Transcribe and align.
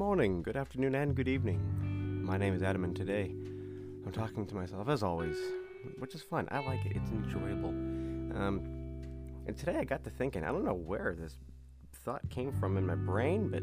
morning, 0.00 0.40
good 0.40 0.56
afternoon, 0.56 0.94
and 0.94 1.14
good 1.14 1.28
evening. 1.28 1.60
My 2.24 2.38
name 2.38 2.54
is 2.54 2.62
Adam, 2.62 2.84
and 2.84 2.96
today 2.96 3.34
I'm 4.06 4.10
talking 4.10 4.46
to 4.46 4.54
myself 4.54 4.88
as 4.88 5.02
always, 5.02 5.36
which 5.98 6.14
is 6.14 6.22
fun. 6.22 6.48
I 6.50 6.60
like 6.60 6.86
it, 6.86 6.96
it's 6.96 7.10
enjoyable. 7.10 7.68
Um, 7.68 8.62
and 9.46 9.54
today 9.54 9.76
I 9.76 9.84
got 9.84 10.02
to 10.04 10.08
thinking, 10.08 10.42
I 10.42 10.46
don't 10.46 10.64
know 10.64 10.72
where 10.72 11.14
this 11.20 11.36
thought 12.02 12.26
came 12.30 12.50
from 12.50 12.78
in 12.78 12.86
my 12.86 12.94
brain, 12.94 13.50
but 13.50 13.62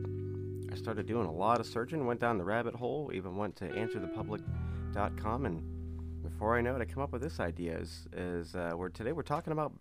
I 0.71 0.78
started 0.78 1.08
doing 1.08 1.26
a 1.26 1.32
lot 1.32 1.60
of 1.60 1.66
searching, 1.66 2.06
went 2.06 2.20
down 2.20 2.38
the 2.38 2.44
rabbit 2.44 2.76
hole, 2.76 3.10
even 3.16 3.36
went 3.36 3.56
to 3.56 3.70
answerthepublic.com, 3.70 5.46
and 5.48 6.22
before 6.22 6.56
I 6.56 6.62
know 6.62 6.76
it, 6.76 6.84
I 6.84 6.86
come 6.86 7.02
up 7.02 7.14
with 7.14 7.24
this 7.24 7.40
idea: 7.40 7.80
is, 7.80 8.06
is 8.14 8.54
uh, 8.54 8.74
where 8.75 8.89
today 8.89 9.11
we're 9.11 9.24
talking 9.24 9.54
about 9.54 9.74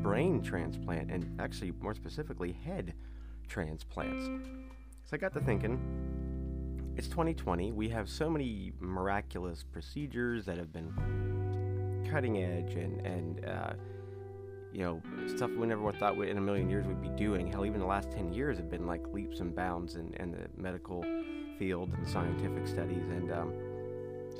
brain 0.00 0.42
transplant, 0.42 1.10
and 1.10 1.40
actually 1.40 1.72
more 1.72 1.92
specifically, 1.92 2.52
head 2.52 2.94
transplants. 3.48 4.28
So 5.04 5.16
I 5.16 5.18
got 5.18 5.34
to 5.34 5.40
thinking. 5.40 6.03
It's 6.96 7.08
2020. 7.08 7.72
We 7.72 7.88
have 7.88 8.08
so 8.08 8.30
many 8.30 8.72
miraculous 8.78 9.64
procedures 9.64 10.44
that 10.46 10.58
have 10.58 10.72
been 10.72 10.92
cutting 12.10 12.38
edge 12.38 12.74
and 12.74 13.04
and 13.04 13.44
uh, 13.44 13.72
you 14.74 14.82
know, 14.82 15.00
stuff 15.28 15.50
we 15.56 15.66
never 15.68 15.92
thought 15.92 16.18
in 16.18 16.36
a 16.36 16.40
million 16.40 16.68
years 16.68 16.84
we'd 16.86 17.00
be 17.00 17.08
doing. 17.10 17.46
Hell, 17.46 17.64
even 17.64 17.78
the 17.78 17.86
last 17.86 18.10
10 18.10 18.32
years 18.32 18.56
have 18.58 18.68
been 18.68 18.88
like 18.88 19.06
leaps 19.12 19.38
and 19.38 19.54
bounds 19.54 19.94
in, 19.94 20.12
in 20.14 20.32
the 20.32 20.48
medical 20.56 21.04
field 21.60 21.92
and 21.96 22.08
scientific 22.08 22.66
studies. 22.66 23.04
And 23.08 23.30
um, 23.30 23.52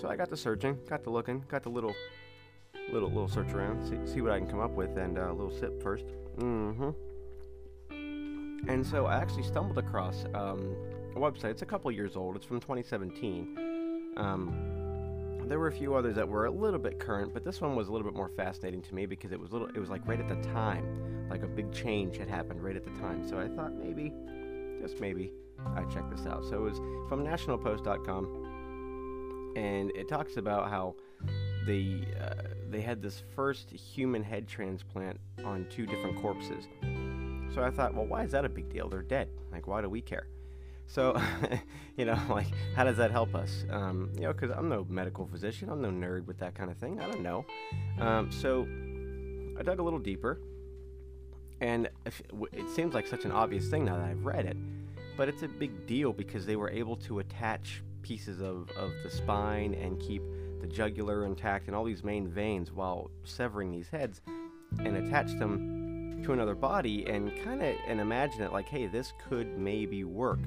so 0.00 0.08
I 0.08 0.16
got 0.16 0.30
to 0.30 0.36
searching, 0.36 0.76
got 0.88 1.04
to 1.04 1.10
looking, 1.10 1.44
got 1.46 1.62
the 1.62 1.68
little, 1.68 1.94
little, 2.92 3.08
little 3.08 3.28
search 3.28 3.52
around, 3.52 3.88
see, 3.88 4.12
see 4.12 4.22
what 4.22 4.32
I 4.32 4.40
can 4.40 4.48
come 4.48 4.58
up 4.58 4.72
with, 4.72 4.96
and 4.96 5.16
uh, 5.18 5.30
a 5.30 5.32
little 5.32 5.56
sip 5.56 5.80
first. 5.80 6.06
Mm-hmm. 6.38 6.90
And 8.68 8.84
so 8.84 9.06
I 9.06 9.18
actually 9.18 9.44
stumbled 9.44 9.78
across 9.78 10.24
um, 10.34 10.74
website. 11.20 11.50
It's 11.50 11.62
a 11.62 11.66
couple 11.66 11.90
years 11.90 12.14
old. 12.16 12.36
It's 12.36 12.44
from 12.44 12.60
2017. 12.60 14.12
Um, 14.16 15.44
there 15.46 15.58
were 15.58 15.68
a 15.68 15.72
few 15.72 15.94
others 15.94 16.14
that 16.16 16.28
were 16.28 16.46
a 16.46 16.50
little 16.50 16.78
bit 16.78 16.98
current, 16.98 17.34
but 17.34 17.44
this 17.44 17.60
one 17.60 17.76
was 17.76 17.88
a 17.88 17.92
little 17.92 18.06
bit 18.06 18.16
more 18.16 18.30
fascinating 18.30 18.80
to 18.82 18.94
me 18.94 19.04
because 19.06 19.32
it 19.32 19.40
was 19.40 19.52
little. 19.52 19.68
It 19.68 19.78
was 19.78 19.90
like 19.90 20.06
right 20.06 20.20
at 20.20 20.28
the 20.28 20.40
time, 20.50 21.28
like 21.28 21.42
a 21.42 21.46
big 21.46 21.70
change 21.72 22.16
had 22.16 22.28
happened 22.28 22.62
right 22.62 22.76
at 22.76 22.84
the 22.84 22.92
time. 23.00 23.28
So 23.28 23.38
I 23.38 23.48
thought 23.48 23.74
maybe, 23.74 24.12
just 24.80 25.00
maybe, 25.00 25.32
I'd 25.76 25.90
check 25.90 26.08
this 26.10 26.24
out. 26.26 26.44
So 26.44 26.56
it 26.56 26.70
was 26.70 26.78
from 27.08 27.22
NationalPost.com, 27.24 29.52
and 29.56 29.90
it 29.94 30.08
talks 30.08 30.38
about 30.38 30.70
how 30.70 30.94
they 31.66 32.06
uh, 32.20 32.34
they 32.70 32.80
had 32.80 33.02
this 33.02 33.22
first 33.34 33.70
human 33.70 34.22
head 34.22 34.48
transplant 34.48 35.20
on 35.44 35.66
two 35.70 35.84
different 35.86 36.20
corpses. 36.20 36.66
So 37.54 37.62
I 37.62 37.70
thought, 37.70 37.94
well, 37.94 38.06
why 38.06 38.24
is 38.24 38.32
that 38.32 38.44
a 38.44 38.48
big 38.48 38.68
deal? 38.68 38.88
They're 38.88 39.02
dead. 39.02 39.28
Like, 39.52 39.68
why 39.68 39.80
do 39.80 39.88
we 39.88 40.00
care? 40.00 40.26
So, 40.86 41.20
you 41.96 42.04
know, 42.04 42.18
like, 42.28 42.48
how 42.74 42.84
does 42.84 42.96
that 42.96 43.10
help 43.10 43.34
us? 43.34 43.64
Um, 43.70 44.10
you 44.14 44.22
know, 44.22 44.32
because 44.32 44.50
I'm 44.50 44.68
no 44.68 44.86
medical 44.88 45.26
physician, 45.26 45.68
I'm 45.68 45.80
no 45.80 45.90
nerd 45.90 46.26
with 46.26 46.38
that 46.38 46.54
kind 46.54 46.70
of 46.70 46.76
thing. 46.76 47.00
I 47.00 47.06
don't 47.06 47.22
know. 47.22 47.44
Um, 48.00 48.30
so, 48.30 48.66
I 49.58 49.62
dug 49.62 49.78
a 49.78 49.82
little 49.82 49.98
deeper, 49.98 50.40
and 51.60 51.88
it 52.52 52.68
seems 52.70 52.94
like 52.94 53.06
such 53.06 53.24
an 53.24 53.32
obvious 53.32 53.68
thing 53.68 53.84
now 53.84 53.96
that 53.96 54.06
I've 54.06 54.24
read 54.24 54.46
it, 54.46 54.56
but 55.16 55.28
it's 55.28 55.42
a 55.42 55.48
big 55.48 55.86
deal 55.86 56.12
because 56.12 56.44
they 56.44 56.56
were 56.56 56.70
able 56.70 56.96
to 56.96 57.20
attach 57.20 57.82
pieces 58.02 58.40
of, 58.40 58.68
of 58.76 58.92
the 59.02 59.10
spine 59.10 59.74
and 59.74 59.98
keep 59.98 60.22
the 60.60 60.66
jugular 60.66 61.24
intact 61.24 61.66
and 61.66 61.76
all 61.76 61.84
these 61.84 62.04
main 62.04 62.28
veins 62.28 62.72
while 62.72 63.10
severing 63.24 63.70
these 63.70 63.88
heads 63.88 64.20
and 64.80 64.96
attach 64.96 65.26
them 65.38 66.20
to 66.24 66.32
another 66.32 66.54
body 66.54 67.06
and 67.06 67.32
kind 67.44 67.62
of 67.62 67.74
and 67.86 68.00
imagine 68.00 68.42
it 68.42 68.52
like 68.52 68.66
hey 68.66 68.86
this 68.86 69.12
could 69.28 69.58
maybe 69.58 70.04
work 70.04 70.38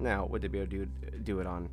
now, 0.00 0.26
would 0.26 0.42
they 0.42 0.48
be 0.48 0.58
able 0.58 0.70
to 0.70 0.86
do, 0.86 1.18
do 1.22 1.40
it 1.40 1.46
on, 1.46 1.68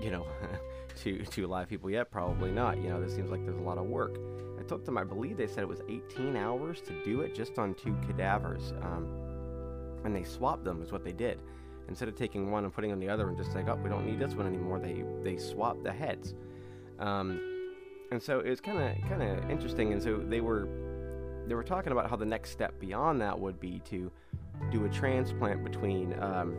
you 0.00 0.10
know, 0.10 0.26
to 1.02 1.24
to 1.24 1.46
live 1.46 1.68
people 1.68 1.90
yet? 1.90 2.10
Probably 2.10 2.50
not. 2.50 2.76
You 2.76 2.90
know, 2.90 3.00
this 3.00 3.14
seems 3.14 3.30
like 3.30 3.44
there's 3.44 3.58
a 3.58 3.62
lot 3.62 3.78
of 3.78 3.86
work. 3.86 4.18
I 4.58 4.62
took 4.62 4.84
them. 4.84 4.96
I 4.96 5.04
believe 5.04 5.36
they 5.36 5.46
said 5.46 5.62
it 5.62 5.68
was 5.68 5.80
18 5.88 6.36
hours 6.36 6.80
to 6.82 7.04
do 7.04 7.22
it 7.22 7.34
just 7.34 7.58
on 7.58 7.74
two 7.74 7.96
cadavers, 8.06 8.72
um, 8.82 9.08
and 10.04 10.14
they 10.14 10.24
swapped 10.24 10.64
them. 10.64 10.82
Is 10.82 10.92
what 10.92 11.04
they 11.04 11.12
did. 11.12 11.40
Instead 11.88 12.08
of 12.08 12.14
taking 12.14 12.50
one 12.50 12.64
and 12.64 12.72
putting 12.72 12.92
on 12.92 12.98
the 12.98 13.08
other 13.08 13.28
and 13.28 13.36
just 13.36 13.54
like, 13.54 13.68
oh, 13.68 13.78
we 13.82 13.90
don't 13.90 14.06
need 14.06 14.18
this 14.18 14.34
one 14.34 14.46
anymore, 14.46 14.78
they 14.78 15.04
they 15.22 15.36
swapped 15.36 15.82
the 15.82 15.92
heads. 15.92 16.34
Um, 16.98 17.40
and 18.10 18.22
so 18.22 18.40
it 18.40 18.48
was 18.48 18.60
kind 18.60 18.78
of 18.78 19.08
kind 19.08 19.22
of 19.22 19.50
interesting. 19.50 19.92
And 19.92 20.02
so 20.02 20.16
they 20.16 20.40
were 20.40 20.68
they 21.46 21.54
were 21.54 21.64
talking 21.64 21.92
about 21.92 22.08
how 22.08 22.16
the 22.16 22.24
next 22.24 22.50
step 22.50 22.78
beyond 22.78 23.20
that 23.20 23.38
would 23.38 23.60
be 23.60 23.80
to 23.90 24.10
do 24.70 24.84
a 24.84 24.88
transplant 24.88 25.64
between. 25.64 26.14
Um, 26.22 26.56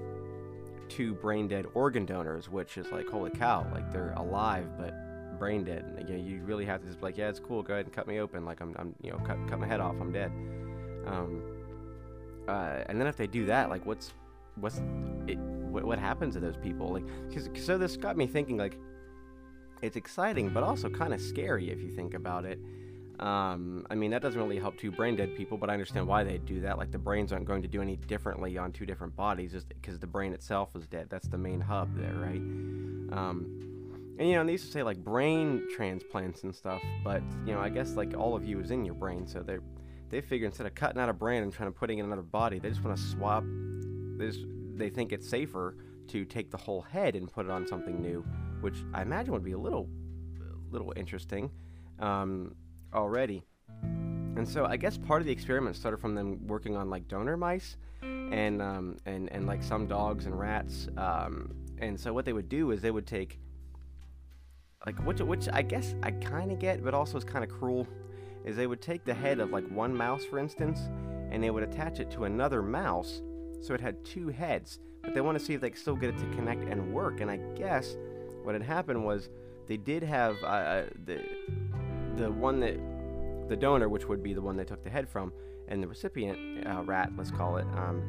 two 0.89 1.13
brain 1.15 1.47
dead 1.47 1.65
organ 1.73 2.05
donors, 2.05 2.49
which 2.49 2.77
is 2.77 2.91
like, 2.91 3.07
holy 3.07 3.31
cow, 3.31 3.65
like 3.73 3.91
they're 3.91 4.13
alive 4.17 4.65
but 4.77 4.93
brain 5.37 5.63
dead. 5.63 5.85
And, 5.97 6.09
you, 6.09 6.17
know, 6.17 6.23
you 6.23 6.41
really 6.43 6.65
have 6.65 6.81
to 6.81 6.87
just 6.87 6.99
be 6.99 7.05
like, 7.05 7.17
yeah, 7.17 7.29
it's 7.29 7.39
cool. 7.39 7.61
Go 7.61 7.73
ahead 7.73 7.85
and 7.85 7.93
cut 7.93 8.07
me 8.07 8.19
open. 8.19 8.45
Like 8.45 8.61
I'm, 8.61 8.75
I'm 8.77 8.95
you 9.01 9.11
know, 9.11 9.17
cut, 9.17 9.37
cut 9.49 9.59
my 9.59 9.67
head 9.67 9.79
off. 9.79 9.95
I'm 9.99 10.11
dead. 10.11 10.31
Um, 11.05 11.41
uh, 12.47 12.83
and 12.87 12.99
then 12.99 13.07
if 13.07 13.17
they 13.17 13.27
do 13.27 13.45
that, 13.47 13.69
like, 13.69 13.85
what's, 13.85 14.13
what's, 14.55 14.81
it, 15.27 15.37
what, 15.37 15.83
what 15.83 15.99
happens 15.99 16.35
to 16.35 16.39
those 16.39 16.57
people? 16.57 16.93
Like, 16.93 17.05
cause, 17.33 17.49
so 17.55 17.77
this 17.77 17.97
got 17.97 18.17
me 18.17 18.27
thinking, 18.27 18.57
like, 18.57 18.77
it's 19.81 19.95
exciting, 19.95 20.49
but 20.49 20.63
also 20.63 20.89
kind 20.89 21.13
of 21.13 21.21
scary 21.21 21.69
if 21.69 21.81
you 21.81 21.91
think 21.91 22.13
about 22.13 22.45
it. 22.45 22.59
Um, 23.19 23.85
I 23.89 23.95
mean, 23.95 24.11
that 24.11 24.21
doesn't 24.21 24.39
really 24.39 24.59
help 24.59 24.77
two 24.77 24.91
brain 24.91 25.15
dead 25.15 25.35
people, 25.35 25.57
but 25.57 25.69
I 25.69 25.73
understand 25.73 26.07
why 26.07 26.23
they 26.23 26.37
do 26.37 26.59
that. 26.61 26.77
Like, 26.77 26.91
the 26.91 26.97
brains 26.97 27.31
aren't 27.31 27.45
going 27.45 27.61
to 27.61 27.67
do 27.67 27.81
any 27.81 27.95
differently 27.95 28.57
on 28.57 28.71
two 28.71 28.85
different 28.85 29.15
bodies 29.15 29.53
just 29.53 29.69
because 29.69 29.99
the 29.99 30.07
brain 30.07 30.33
itself 30.33 30.75
is 30.75 30.85
dead. 30.85 31.07
That's 31.09 31.27
the 31.27 31.37
main 31.37 31.61
hub 31.61 31.95
there, 31.97 32.13
right? 32.13 32.41
Um, 33.17 34.15
and, 34.19 34.27
you 34.27 34.35
know, 34.35 34.41
and 34.41 34.49
they 34.49 34.53
used 34.53 34.65
to 34.65 34.71
say, 34.71 34.83
like, 34.83 34.97
brain 34.97 35.67
transplants 35.75 36.43
and 36.43 36.53
stuff, 36.53 36.81
but, 37.03 37.21
you 37.45 37.53
know, 37.53 37.59
I 37.59 37.69
guess, 37.69 37.95
like, 37.95 38.17
all 38.17 38.35
of 38.35 38.45
you 38.45 38.59
is 38.59 38.71
in 38.71 38.83
your 38.85 38.95
brain, 38.95 39.27
so 39.27 39.41
they 39.41 39.57
they 40.09 40.21
figure 40.21 40.45
instead 40.45 40.67
of 40.67 40.75
cutting 40.75 41.01
out 41.01 41.09
a 41.09 41.13
brain 41.13 41.41
and 41.41 41.51
trying 41.51 41.67
to 41.67 41.77
putting 41.77 41.97
in 41.97 42.05
another 42.05 42.21
body, 42.21 42.59
they 42.59 42.69
just 42.69 42.83
want 42.83 42.95
to 42.95 43.03
swap. 43.03 43.43
They, 44.17 44.27
just, 44.27 44.45
they 44.75 44.89
think 44.89 45.11
it's 45.11 45.27
safer 45.27 45.77
to 46.09 46.25
take 46.25 46.51
the 46.51 46.57
whole 46.57 46.81
head 46.81 47.15
and 47.15 47.29
put 47.29 47.45
it 47.45 47.51
on 47.51 47.65
something 47.65 47.99
new, 48.01 48.23
which 48.61 48.75
I 48.93 49.01
imagine 49.01 49.33
would 49.33 49.43
be 49.43 49.53
a 49.53 49.57
little, 49.57 49.89
little 50.69 50.93
interesting. 50.95 51.49
Um, 51.99 52.55
already. 52.95 53.43
And 54.37 54.47
so 54.47 54.65
I 54.65 54.77
guess 54.77 54.97
part 54.97 55.21
of 55.21 55.25
the 55.25 55.31
experiment 55.31 55.75
started 55.75 55.97
from 55.97 56.15
them 56.15 56.45
working 56.47 56.75
on 56.75 56.89
like 56.89 57.07
donor 57.07 57.37
mice 57.37 57.77
and 58.01 58.61
um, 58.61 58.97
and 59.05 59.31
and 59.31 59.47
like 59.47 59.63
some 59.63 59.87
dogs 59.87 60.25
and 60.25 60.37
rats. 60.37 60.87
Um, 60.97 61.53
and 61.79 61.99
so 61.99 62.13
what 62.13 62.25
they 62.25 62.33
would 62.33 62.49
do 62.49 62.71
is 62.71 62.81
they 62.81 62.91
would 62.91 63.07
take 63.07 63.39
like 64.85 64.97
which 65.05 65.19
which 65.21 65.47
I 65.51 65.61
guess 65.61 65.95
I 66.03 66.11
kind 66.11 66.51
of 66.51 66.59
get, 66.59 66.83
but 66.83 66.93
also 66.93 67.17
is 67.17 67.23
kind 67.23 67.43
of 67.43 67.49
cruel. 67.49 67.87
Is 68.43 68.55
they 68.55 68.67
would 68.67 68.81
take 68.81 69.05
the 69.05 69.13
head 69.13 69.39
of 69.39 69.51
like 69.51 69.67
one 69.69 69.95
mouse, 69.95 70.23
for 70.23 70.37
instance, 70.37 70.79
and 71.31 71.43
they 71.43 71.49
would 71.49 71.63
attach 71.63 71.99
it 71.99 72.11
to 72.11 72.25
another 72.25 72.61
mouse, 72.61 73.21
so 73.61 73.73
it 73.73 73.81
had 73.81 74.03
two 74.05 74.27
heads. 74.27 74.79
But 75.01 75.13
they 75.13 75.21
want 75.21 75.37
to 75.39 75.43
see 75.43 75.53
if 75.53 75.61
they 75.61 75.71
could 75.71 75.79
still 75.79 75.95
get 75.95 76.09
it 76.09 76.17
to 76.19 76.25
connect 76.35 76.63
and 76.65 76.93
work. 76.93 77.21
And 77.21 77.31
I 77.31 77.37
guess 77.37 77.95
what 78.43 78.53
had 78.53 78.61
happened 78.61 79.03
was 79.03 79.29
they 79.67 79.77
did 79.77 80.03
have 80.03 80.35
uh, 80.43 80.47
uh 80.47 80.85
the 81.05 81.23
the 82.17 82.31
one 82.31 82.59
that 82.61 82.77
the 83.49 83.55
donor, 83.55 83.89
which 83.89 84.07
would 84.07 84.23
be 84.23 84.33
the 84.33 84.41
one 84.41 84.57
they 84.57 84.63
took 84.63 84.83
the 84.83 84.89
head 84.89 85.07
from, 85.07 85.31
and 85.67 85.81
the 85.81 85.87
recipient 85.87 86.65
uh, 86.67 86.83
rat, 86.83 87.11
let's 87.17 87.31
call 87.31 87.57
it, 87.57 87.65
um, 87.75 88.03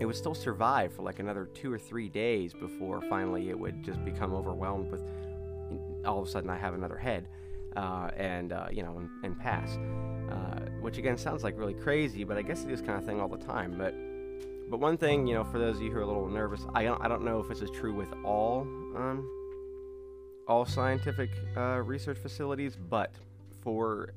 it 0.00 0.06
would 0.06 0.16
still 0.16 0.34
survive 0.34 0.92
for 0.92 1.02
like 1.02 1.18
another 1.18 1.48
two 1.54 1.72
or 1.72 1.78
three 1.78 2.08
days 2.08 2.52
before 2.54 3.00
finally 3.08 3.48
it 3.48 3.58
would 3.58 3.82
just 3.82 4.04
become 4.04 4.32
overwhelmed 4.32 4.90
with 4.92 5.02
all 6.04 6.20
of 6.20 6.28
a 6.28 6.30
sudden 6.30 6.48
I 6.48 6.56
have 6.56 6.74
another 6.74 6.96
head 6.96 7.26
uh, 7.76 8.10
and 8.16 8.52
uh, 8.52 8.66
you 8.70 8.82
know 8.82 8.98
and, 8.98 9.10
and 9.24 9.38
pass, 9.38 9.76
uh, 10.30 10.60
which 10.80 10.98
again 10.98 11.16
sounds 11.16 11.44
like 11.44 11.58
really 11.58 11.74
crazy, 11.74 12.24
but 12.24 12.36
I 12.36 12.42
guess 12.42 12.64
it 12.64 12.70
is 12.70 12.80
kind 12.80 12.98
of 12.98 13.04
thing 13.04 13.20
all 13.20 13.28
the 13.28 13.38
time. 13.38 13.76
But 13.76 13.94
but 14.70 14.80
one 14.80 14.96
thing 14.96 15.26
you 15.26 15.34
know 15.34 15.44
for 15.44 15.58
those 15.58 15.76
of 15.76 15.82
you 15.82 15.90
who 15.90 15.98
are 15.98 16.02
a 16.02 16.06
little 16.06 16.28
nervous, 16.28 16.62
I 16.74 16.84
don't 16.84 17.00
I 17.02 17.08
don't 17.08 17.24
know 17.24 17.40
if 17.40 17.48
this 17.48 17.62
is 17.62 17.70
true 17.70 17.94
with 17.94 18.12
all 18.24 18.62
um, 18.96 19.28
all 20.48 20.64
scientific 20.64 21.30
uh, 21.56 21.82
research 21.84 22.18
facilities, 22.18 22.76
but 22.76 23.14
for 23.62 24.14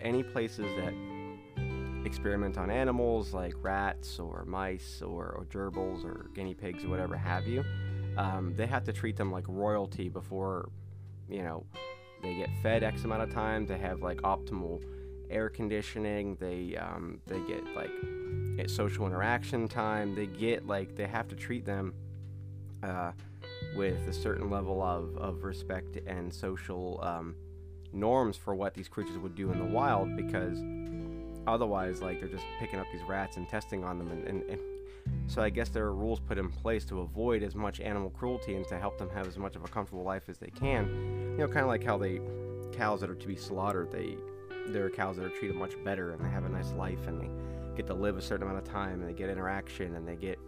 any 0.00 0.22
places 0.22 0.66
that 0.76 0.92
experiment 2.04 2.56
on 2.58 2.70
animals 2.70 3.34
like 3.34 3.54
rats 3.62 4.18
or 4.18 4.44
mice 4.46 5.02
or, 5.02 5.26
or 5.30 5.44
gerbils 5.50 6.04
or 6.04 6.30
guinea 6.34 6.54
pigs 6.54 6.84
or 6.84 6.88
whatever 6.88 7.16
have 7.16 7.46
you, 7.46 7.64
um, 8.16 8.54
they 8.56 8.66
have 8.66 8.84
to 8.84 8.92
treat 8.92 9.16
them 9.16 9.30
like 9.30 9.44
royalty 9.46 10.08
before, 10.08 10.68
you 11.28 11.42
know, 11.42 11.64
they 12.22 12.34
get 12.34 12.50
fed 12.62 12.82
X 12.82 13.04
amount 13.04 13.22
of 13.22 13.32
time. 13.32 13.66
They 13.66 13.78
have 13.78 14.00
like 14.00 14.18
optimal 14.22 14.82
air 15.30 15.48
conditioning. 15.48 16.36
They 16.40 16.76
um, 16.76 17.20
they 17.26 17.38
get 17.46 17.64
like 17.76 17.90
social 18.68 19.06
interaction 19.06 19.68
time. 19.68 20.14
They 20.14 20.26
get 20.26 20.66
like 20.66 20.96
they 20.96 21.06
have 21.06 21.28
to 21.28 21.36
treat 21.36 21.64
them 21.64 21.94
uh, 22.82 23.12
with 23.74 24.06
a 24.08 24.12
certain 24.12 24.50
level 24.50 24.82
of, 24.82 25.16
of 25.18 25.44
respect 25.44 25.98
and 26.06 26.32
social 26.32 27.00
um, 27.02 27.34
norms 27.92 28.36
for 28.36 28.54
what 28.54 28.74
these 28.74 28.88
creatures 28.88 29.18
would 29.18 29.34
do 29.34 29.50
in 29.50 29.58
the 29.58 29.64
wild 29.64 30.16
because 30.16 30.58
otherwise 31.46 32.02
like 32.02 32.20
they're 32.20 32.28
just 32.28 32.44
picking 32.58 32.78
up 32.78 32.86
these 32.92 33.02
rats 33.08 33.36
and 33.36 33.48
testing 33.48 33.84
on 33.84 33.98
them 33.98 34.10
and, 34.10 34.24
and, 34.26 34.42
and 34.50 34.60
So 35.26 35.42
I 35.42 35.50
guess 35.50 35.68
there 35.68 35.84
are 35.84 35.94
rules 35.94 36.20
put 36.20 36.38
in 36.38 36.50
place 36.50 36.84
to 36.86 37.00
avoid 37.00 37.42
as 37.42 37.54
much 37.54 37.80
animal 37.80 38.10
cruelty 38.10 38.54
and 38.54 38.66
to 38.68 38.78
help 38.78 38.98
them 38.98 39.10
have 39.10 39.26
as 39.26 39.36
much 39.38 39.56
of 39.56 39.64
a 39.64 39.68
comfortable 39.68 40.04
life 40.04 40.24
as 40.28 40.38
they 40.38 40.50
can. 40.50 40.88
You 41.32 41.38
know, 41.38 41.46
kind 41.46 41.60
of 41.60 41.68
like 41.68 41.84
how 41.84 41.98
they 41.98 42.20
cows 42.72 43.00
that 43.00 43.10
are 43.10 43.14
to 43.14 43.26
be 43.26 43.36
slaughtered, 43.36 43.90
they 43.90 44.16
there 44.68 44.84
are 44.84 44.90
cows 44.90 45.16
that 45.16 45.24
are 45.24 45.30
treated 45.30 45.56
much 45.56 45.72
better 45.82 46.12
and 46.12 46.22
they 46.22 46.28
have 46.28 46.44
a 46.44 46.48
nice 46.48 46.72
life 46.72 47.06
and 47.06 47.20
they 47.20 47.30
get 47.74 47.86
to 47.86 47.94
live 47.94 48.18
a 48.18 48.22
certain 48.22 48.42
amount 48.46 48.58
of 48.58 48.70
time 48.70 49.00
and 49.00 49.08
they 49.08 49.14
get 49.14 49.30
interaction 49.30 49.94
and 49.94 50.06
they 50.06 50.16
get 50.16 50.38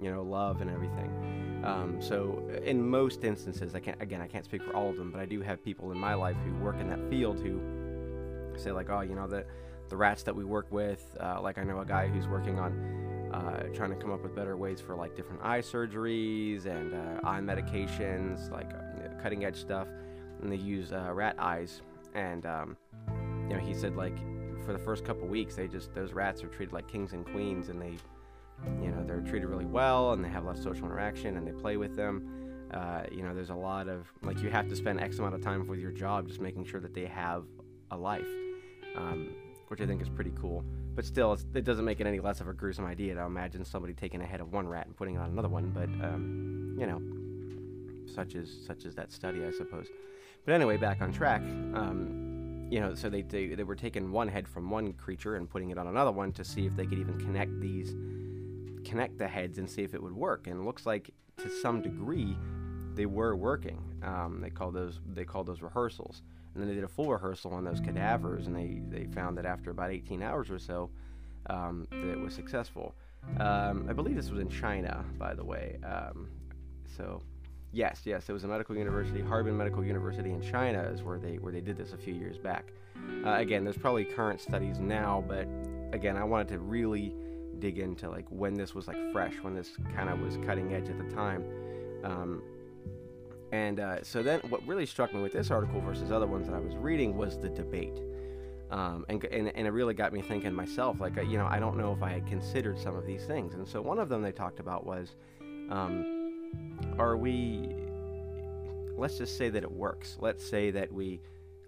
you 0.00 0.10
know 0.10 0.22
love 0.22 0.60
and 0.60 0.70
everything. 0.70 1.53
Um, 1.64 2.00
so 2.00 2.46
in 2.62 2.86
most 2.86 3.24
instances, 3.24 3.74
I 3.74 3.80
can't 3.80 4.00
again 4.00 4.20
I 4.20 4.26
can't 4.26 4.44
speak 4.44 4.62
for 4.62 4.76
all 4.76 4.90
of 4.90 4.96
them, 4.96 5.10
but 5.10 5.20
I 5.20 5.26
do 5.26 5.40
have 5.40 5.64
people 5.64 5.92
in 5.92 5.98
my 5.98 6.14
life 6.14 6.36
who 6.44 6.54
work 6.62 6.78
in 6.80 6.88
that 6.88 7.08
field 7.08 7.40
who 7.40 7.60
say 8.56 8.70
like, 8.70 8.90
oh, 8.90 9.00
you 9.00 9.14
know 9.14 9.26
the 9.26 9.44
the 9.88 9.96
rats 9.96 10.22
that 10.24 10.34
we 10.34 10.44
work 10.44 10.66
with. 10.70 11.16
Uh, 11.20 11.40
like 11.40 11.58
I 11.58 11.64
know 11.64 11.80
a 11.80 11.86
guy 11.86 12.08
who's 12.08 12.28
working 12.28 12.58
on 12.58 13.30
uh, 13.32 13.64
trying 13.74 13.90
to 13.90 13.96
come 13.96 14.12
up 14.12 14.22
with 14.22 14.34
better 14.34 14.56
ways 14.56 14.80
for 14.80 14.94
like 14.94 15.16
different 15.16 15.42
eye 15.42 15.60
surgeries 15.60 16.66
and 16.66 16.94
uh, 16.94 17.26
eye 17.26 17.40
medications, 17.40 18.50
like 18.50 18.70
uh, 18.72 19.20
cutting 19.22 19.44
edge 19.44 19.56
stuff. 19.56 19.88
And 20.42 20.52
they 20.52 20.56
use 20.56 20.92
uh, 20.92 21.10
rat 21.12 21.36
eyes. 21.38 21.80
And 22.14 22.46
um, 22.46 22.76
you 23.48 23.56
know, 23.56 23.58
he 23.58 23.74
said 23.74 23.96
like 23.96 24.16
for 24.64 24.72
the 24.72 24.78
first 24.78 25.04
couple 25.04 25.26
weeks, 25.26 25.56
they 25.56 25.68
just 25.68 25.94
those 25.94 26.12
rats 26.12 26.42
are 26.42 26.48
treated 26.48 26.72
like 26.72 26.88
kings 26.88 27.12
and 27.12 27.24
queens, 27.24 27.68
and 27.68 27.80
they, 27.80 27.94
you 28.82 28.90
know, 28.90 29.04
they're 29.04 29.20
treated 29.20 29.46
really 29.46 29.64
well, 29.64 30.12
and 30.12 30.24
they 30.24 30.28
have 30.28 30.44
a 30.44 30.46
lot 30.46 30.56
of 30.56 30.62
social 30.62 30.86
interaction, 30.86 31.36
and 31.36 31.46
they 31.46 31.52
play 31.52 31.76
with 31.76 31.96
them. 31.96 32.68
Uh, 32.72 33.02
you 33.12 33.22
know, 33.22 33.34
there's 33.34 33.50
a 33.50 33.54
lot 33.54 33.88
of 33.88 34.06
like 34.22 34.40
you 34.40 34.50
have 34.50 34.68
to 34.68 34.76
spend 34.76 35.00
X 35.00 35.18
amount 35.18 35.34
of 35.34 35.42
time 35.42 35.66
with 35.66 35.78
your 35.78 35.92
job 35.92 36.26
just 36.26 36.40
making 36.40 36.64
sure 36.64 36.80
that 36.80 36.94
they 36.94 37.06
have 37.06 37.44
a 37.90 37.96
life, 37.96 38.26
um, 38.96 39.30
which 39.68 39.80
I 39.80 39.86
think 39.86 40.02
is 40.02 40.08
pretty 40.08 40.32
cool. 40.40 40.64
But 40.94 41.04
still, 41.04 41.38
it 41.54 41.64
doesn't 41.64 41.84
make 41.84 42.00
it 42.00 42.06
any 42.06 42.20
less 42.20 42.40
of 42.40 42.48
a 42.48 42.52
gruesome 42.52 42.84
idea 42.84 43.14
to 43.14 43.22
imagine 43.22 43.64
somebody 43.64 43.94
taking 43.94 44.20
a 44.22 44.26
head 44.26 44.40
of 44.40 44.52
one 44.52 44.66
rat 44.66 44.86
and 44.86 44.96
putting 44.96 45.16
it 45.16 45.18
on 45.18 45.30
another 45.30 45.48
one. 45.48 45.70
But 45.70 45.88
um, 46.04 46.76
you 46.78 46.86
know, 46.86 47.00
such 48.12 48.34
as 48.34 48.50
such 48.66 48.84
as 48.84 48.94
that 48.96 49.12
study, 49.12 49.44
I 49.44 49.50
suppose. 49.52 49.88
But 50.44 50.54
anyway, 50.54 50.76
back 50.76 51.00
on 51.00 51.12
track. 51.12 51.42
Um, 51.74 52.66
you 52.70 52.80
know, 52.80 52.94
so 52.94 53.08
they, 53.08 53.22
they 53.22 53.48
they 53.48 53.62
were 53.62 53.76
taking 53.76 54.10
one 54.10 54.28
head 54.28 54.48
from 54.48 54.70
one 54.70 54.92
creature 54.94 55.36
and 55.36 55.48
putting 55.48 55.70
it 55.70 55.78
on 55.78 55.86
another 55.86 56.10
one 56.10 56.32
to 56.32 56.44
see 56.44 56.66
if 56.66 56.74
they 56.76 56.86
could 56.86 56.98
even 56.98 57.18
connect 57.18 57.60
these, 57.60 57.94
connect 58.84 59.18
the 59.18 59.28
heads 59.28 59.58
and 59.58 59.68
see 59.68 59.82
if 59.82 59.94
it 59.94 60.02
would 60.02 60.14
work. 60.14 60.46
And 60.46 60.60
it 60.60 60.64
looks 60.64 60.86
like 60.86 61.10
to 61.38 61.50
some 61.50 61.82
degree, 61.82 62.36
they 62.94 63.06
were 63.06 63.34
working. 63.34 63.78
Um, 64.02 64.40
they 64.40 64.50
call 64.50 64.70
those 64.70 65.00
they 65.14 65.24
call 65.24 65.44
those 65.44 65.62
rehearsals. 65.62 66.22
And 66.54 66.62
then 66.62 66.68
they 66.68 66.74
did 66.74 66.84
a 66.84 66.88
full 66.88 67.10
rehearsal 67.10 67.52
on 67.52 67.64
those 67.64 67.80
cadavers, 67.80 68.46
and 68.46 68.54
they, 68.54 68.80
they 68.88 69.06
found 69.12 69.36
that 69.38 69.44
after 69.44 69.70
about 69.70 69.90
18 69.90 70.22
hours 70.22 70.50
or 70.50 70.58
so, 70.60 70.88
um, 71.50 71.86
that 71.90 72.12
it 72.12 72.20
was 72.20 72.32
successful. 72.32 72.94
Um, 73.40 73.86
I 73.88 73.92
believe 73.92 74.14
this 74.14 74.30
was 74.30 74.40
in 74.40 74.48
China, 74.48 75.04
by 75.18 75.34
the 75.34 75.44
way. 75.44 75.78
Um, 75.84 76.28
so, 76.96 77.22
yes, 77.72 78.02
yes, 78.04 78.28
it 78.28 78.32
was 78.32 78.44
a 78.44 78.46
medical 78.46 78.76
university, 78.76 79.20
Harbin 79.20 79.56
Medical 79.56 79.84
University 79.84 80.30
in 80.30 80.40
China, 80.42 80.82
is 80.82 81.02
where 81.02 81.18
they 81.18 81.38
where 81.38 81.52
they 81.52 81.60
did 81.60 81.76
this 81.76 81.92
a 81.92 81.96
few 81.96 82.14
years 82.14 82.38
back. 82.38 82.72
Uh, 83.24 83.34
again, 83.34 83.64
there's 83.64 83.76
probably 83.76 84.04
current 84.04 84.40
studies 84.40 84.78
now, 84.78 85.24
but 85.26 85.48
again, 85.92 86.16
I 86.16 86.22
wanted 86.22 86.48
to 86.48 86.58
really 86.60 87.14
dig 87.64 87.78
into 87.78 88.10
like 88.10 88.26
when 88.28 88.52
this 88.52 88.74
was 88.74 88.86
like 88.86 88.98
fresh, 89.10 89.34
when 89.40 89.54
this 89.54 89.70
kind 89.96 90.10
of 90.10 90.20
was 90.20 90.36
cutting 90.44 90.74
edge 90.74 90.90
at 90.90 90.98
the 90.98 91.14
time. 91.14 91.42
Um, 92.04 92.42
and 93.52 93.80
uh, 93.80 94.02
so 94.02 94.22
then, 94.22 94.40
what 94.50 94.66
really 94.66 94.84
struck 94.84 95.14
me 95.14 95.22
with 95.22 95.32
this 95.32 95.50
article 95.50 95.80
versus 95.80 96.12
other 96.12 96.26
ones 96.26 96.46
that 96.46 96.54
I 96.54 96.58
was 96.58 96.76
reading 96.76 97.16
was 97.16 97.38
the 97.38 97.48
debate. 97.48 98.02
Um, 98.70 99.06
and, 99.08 99.24
and, 99.26 99.50
and, 99.54 99.66
it 99.66 99.70
really 99.70 99.94
got 99.94 100.12
me 100.12 100.20
thinking 100.20 100.52
myself, 100.52 101.00
like, 101.00 101.16
uh, 101.16 101.22
you 101.22 101.38
know, 101.38 101.46
I 101.46 101.58
don't 101.60 101.76
know 101.76 101.92
if 101.92 102.02
I 102.02 102.10
had 102.10 102.26
considered 102.26 102.78
some 102.78 102.96
of 102.96 103.06
these 103.06 103.24
things. 103.24 103.54
And 103.54 103.66
so 103.66 103.80
one 103.80 103.98
of 103.98 104.08
them 104.08 104.20
they 104.22 104.32
talked 104.32 104.58
about 104.58 104.84
was 104.84 105.14
um, 105.70 106.32
are 106.98 107.16
we, 107.16 107.68
let's 108.96 109.18
just 109.18 109.38
say 109.38 109.48
that 109.50 109.62
it 109.62 109.70
works. 109.70 110.16
Let's 110.18 110.44
say 110.44 110.70
that 110.72 110.92
we 110.92 111.20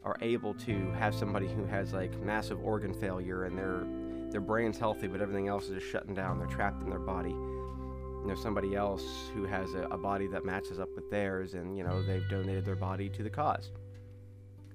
are 0.03 0.17
able 0.21 0.55
to 0.55 0.91
have 0.93 1.15
somebody 1.15 1.47
who 1.47 1.65
has 1.65 1.93
like 1.93 2.19
massive 2.21 2.61
organ 2.65 2.93
failure 2.93 3.45
and 3.45 3.57
their, 3.57 3.87
their 4.31 4.40
brain's 4.40 4.78
healthy, 4.78 5.06
but 5.06 5.20
everything 5.20 5.49
else 5.49 5.64
is 5.64 5.81
just 5.81 5.90
shutting 5.90 6.14
down. 6.14 6.38
They're 6.38 6.49
trapped 6.49 6.82
in 6.82 6.90
their 6.90 6.99
body 6.99 7.34
you 8.26 8.32
know 8.32 8.40
somebody 8.40 8.75
else 8.75 9.31
who 9.34 9.44
has 9.44 9.75
a, 9.75 9.82
a 9.82 9.96
body 9.96 10.26
that 10.26 10.44
matches 10.44 10.81
up 10.81 10.88
with 10.96 11.08
theirs 11.12 11.55
and 11.55 11.78
you 11.78 11.84
know 11.84 12.02
they've 12.02 12.28
donated 12.28 12.64
their 12.64 12.75
body 12.75 13.08
to 13.08 13.23
the 13.23 13.31
cause 13.31 13.70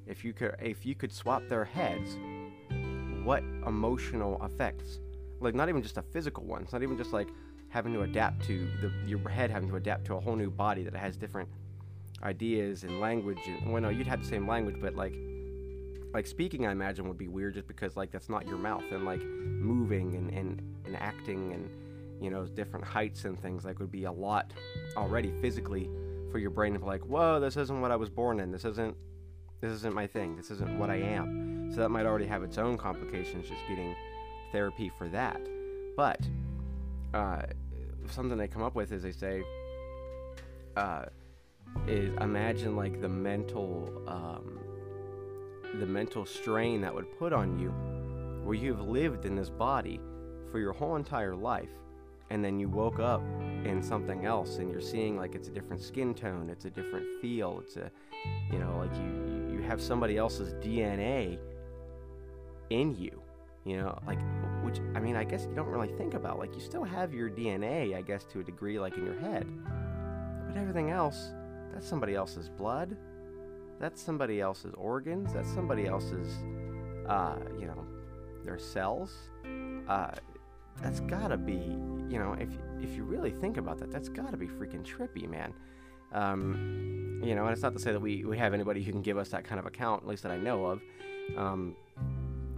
if 0.07 0.24
you 0.24 0.31
could 0.31 0.56
if 0.62 0.86
you 0.86 0.95
could 0.95 1.12
swap 1.12 1.44
their 1.50 1.65
heads 1.65 2.15
what 3.25 3.44
emotional 3.68 4.42
effects 4.45 5.00
like 5.42 5.53
not 5.53 5.68
even 5.68 5.83
just 5.83 5.98
a 5.98 6.01
physical 6.01 6.45
one 6.45 6.62
it's 6.62 6.71
not 6.71 6.81
even 6.81 6.98
just 6.98 7.12
like 7.12 7.27
having 7.68 7.92
to 7.92 8.03
adapt 8.03 8.42
to 8.42 8.69
the 8.81 8.89
your 9.06 9.27
head 9.27 9.51
having 9.51 9.68
to 9.68 9.75
adapt 9.75 10.06
to 10.06 10.15
a 10.15 10.19
whole 10.19 10.38
new 10.38 10.50
body 10.50 10.83
that 10.83 10.95
has 10.95 11.18
different 11.18 11.50
ideas 12.24 12.83
and 12.83 13.01
language 13.01 13.39
and 13.48 13.69
well 13.69 13.81
no 13.81 13.89
you'd 13.89 14.07
have 14.07 14.21
the 14.21 14.30
same 14.30 14.48
language 14.48 14.77
but 14.80 14.95
like 14.95 15.13
like 16.13 16.28
speaking 16.28 16.66
i 16.68 16.72
imagine 16.72 17.08
would 17.08 17.18
be 17.18 17.28
weird 17.28 17.54
just 17.54 17.68
because 17.68 17.96
like 17.96 18.12
that's 18.12 18.30
not 18.30 18.46
your 18.48 18.58
mouth 18.58 18.84
and 18.92 19.06
like 19.06 19.22
moving 19.22 20.16
and, 20.16 20.30
and, 20.31 20.62
and 20.86 20.96
acting 20.98 21.54
and 21.54 21.69
you 22.22 22.30
know, 22.30 22.46
different 22.46 22.86
heights 22.86 23.25
and 23.25 23.38
things, 23.42 23.66
like 23.66 23.80
would 23.80 23.92
be 23.92 24.04
a 24.04 24.12
lot 24.12 24.54
already 24.96 25.34
physically 25.42 25.90
for 26.31 26.38
your 26.38 26.52
brain 26.52 26.74
to 26.74 26.80
be 26.80 26.86
like, 26.86 27.02
whoa, 27.02 27.40
this 27.40 27.58
isn't 27.58 27.81
what 27.81 27.92
I 27.92 27.96
was 27.96 28.10
born 28.10 28.40
in. 28.40 28.52
This 28.52 28.63
isn't 28.63 28.96
this 29.60 29.72
isn't 29.72 29.94
my 29.94 30.08
thing. 30.08 30.36
This 30.36 30.50
isn't 30.52 30.80
what 30.80 30.90
I 30.90 30.96
am. 30.96 31.72
So 31.72 31.81
that 31.81 31.90
might 31.90 32.06
already 32.06 32.25
have 32.25 32.42
its 32.44 32.58
own 32.58 32.78
complications 32.78 33.48
just 33.48 33.62
getting 33.68 33.96
therapy 34.52 34.92
for 34.98 35.08
that. 35.10 35.42
But 35.96 36.19
uh, 37.13 37.44
something 38.10 38.38
they 38.38 38.48
come 38.48 38.63
up 38.63 38.75
with 38.75 38.92
is 38.92 39.04
they 39.04 39.12
say, 39.12 39.44
uh, 40.75 41.06
is 41.88 42.16
imagine 42.22 42.75
like 42.75 43.02
the 43.02 43.10
mental 43.10 43.92
um, 44.08 44.60
the 45.80 45.86
mental 45.86 46.26
strain 46.26 46.82
that 46.82 46.94
would 46.94 47.18
put 47.18 47.34
on 47.34 47.58
you 47.60 47.70
where 48.44 48.56
you've 48.56 48.82
lived 48.82 49.26
in 49.26 49.36
this 49.36 49.50
body 49.50 50.00
for 50.52 50.60
your 50.60 50.74
whole 50.74 50.96
entire 50.96 51.36
life 51.36 51.70
and 52.30 52.44
then 52.44 52.60
you 52.60 52.70
woke 52.70 53.00
up 53.00 53.22
in 53.66 53.82
something 53.82 54.26
else 54.26 54.58
and 54.58 54.72
you're 54.72 54.82
seeing 54.82 55.18
like 55.18 55.36
it's 55.36 55.48
a 55.48 55.52
different 55.52 55.82
skin 55.82 56.14
tone 56.14 56.50
it's 56.50 56.66
a 56.66 56.70
different 56.70 57.06
feel 57.22 57.60
it's 57.64 57.78
a 57.78 57.92
you 58.52 58.60
know 58.60 58.78
like 58.78 58.96
you 58.96 59.58
you 59.58 59.62
have 59.62 59.82
somebody 59.82 60.18
else's 60.18 60.54
dna 60.56 61.38
in 62.70 62.96
you 62.96 63.22
you 63.66 63.78
know 63.78 63.98
like 64.08 64.20
which 64.63 64.80
i 64.96 65.00
mean 65.00 65.16
i 65.16 65.24
guess 65.24 65.46
you 65.48 65.56
don't 65.56 65.68
really 65.68 65.92
think 65.98 66.13
about 66.13 66.40
like 66.40 66.54
you 66.56 66.62
still 66.62 66.84
have 66.84 67.13
your 67.13 67.30
dna 67.30 67.96
i 67.96 68.01
guess 68.01 68.24
to 68.24 68.40
a 68.40 68.44
degree 68.44 68.80
like 68.80 68.98
in 68.98 69.06
your 69.06 69.20
head. 69.20 69.48
But 70.48 70.58
everything 70.58 70.90
else 70.90 71.32
that's 71.74 71.88
somebody 71.88 72.16
else's 72.16 72.50
blood 72.50 72.98
that's 73.82 74.02
somebody 74.02 74.40
else's 74.40 74.74
organs 74.78 75.34
that's 75.34 75.52
somebody 75.52 75.88
else's 75.88 76.44
uh 77.08 77.36
you 77.60 77.66
know 77.66 77.86
their 78.46 78.58
cells 78.58 79.30
uh 79.88 80.12
that's 80.82 81.00
gotta 81.02 81.38
be, 81.38 81.54
you 82.10 82.20
know, 82.20 82.36
if 82.40 82.50
if 82.82 82.96
you 82.96 83.04
really 83.04 83.32
think 83.32 83.58
about 83.58 83.78
that, 83.80 83.92
that's 83.92 84.10
gotta 84.10 84.38
be 84.38 84.48
freaking 84.48 84.84
trippy, 84.84 85.30
man. 85.30 85.54
Um, 86.14 87.22
you 87.24 87.36
know, 87.36 87.44
and 87.44 87.54
it's 87.54 87.62
not 87.62 87.74
to 87.74 87.80
say 87.80 87.92
that 87.92 88.02
we, 88.02 88.26
we 88.26 88.38
have 88.38 88.54
anybody 88.54 88.84
who 88.84 88.92
can 88.92 89.02
give 89.02 89.18
us 89.18 89.30
that 89.30 89.44
kind 89.44 89.60
of 89.60 89.66
account, 89.66 90.04
at 90.04 90.10
least 90.10 90.24
that 90.24 90.32
I 90.32 90.38
know 90.38 90.66
of. 90.66 90.82
Um, 91.38 91.76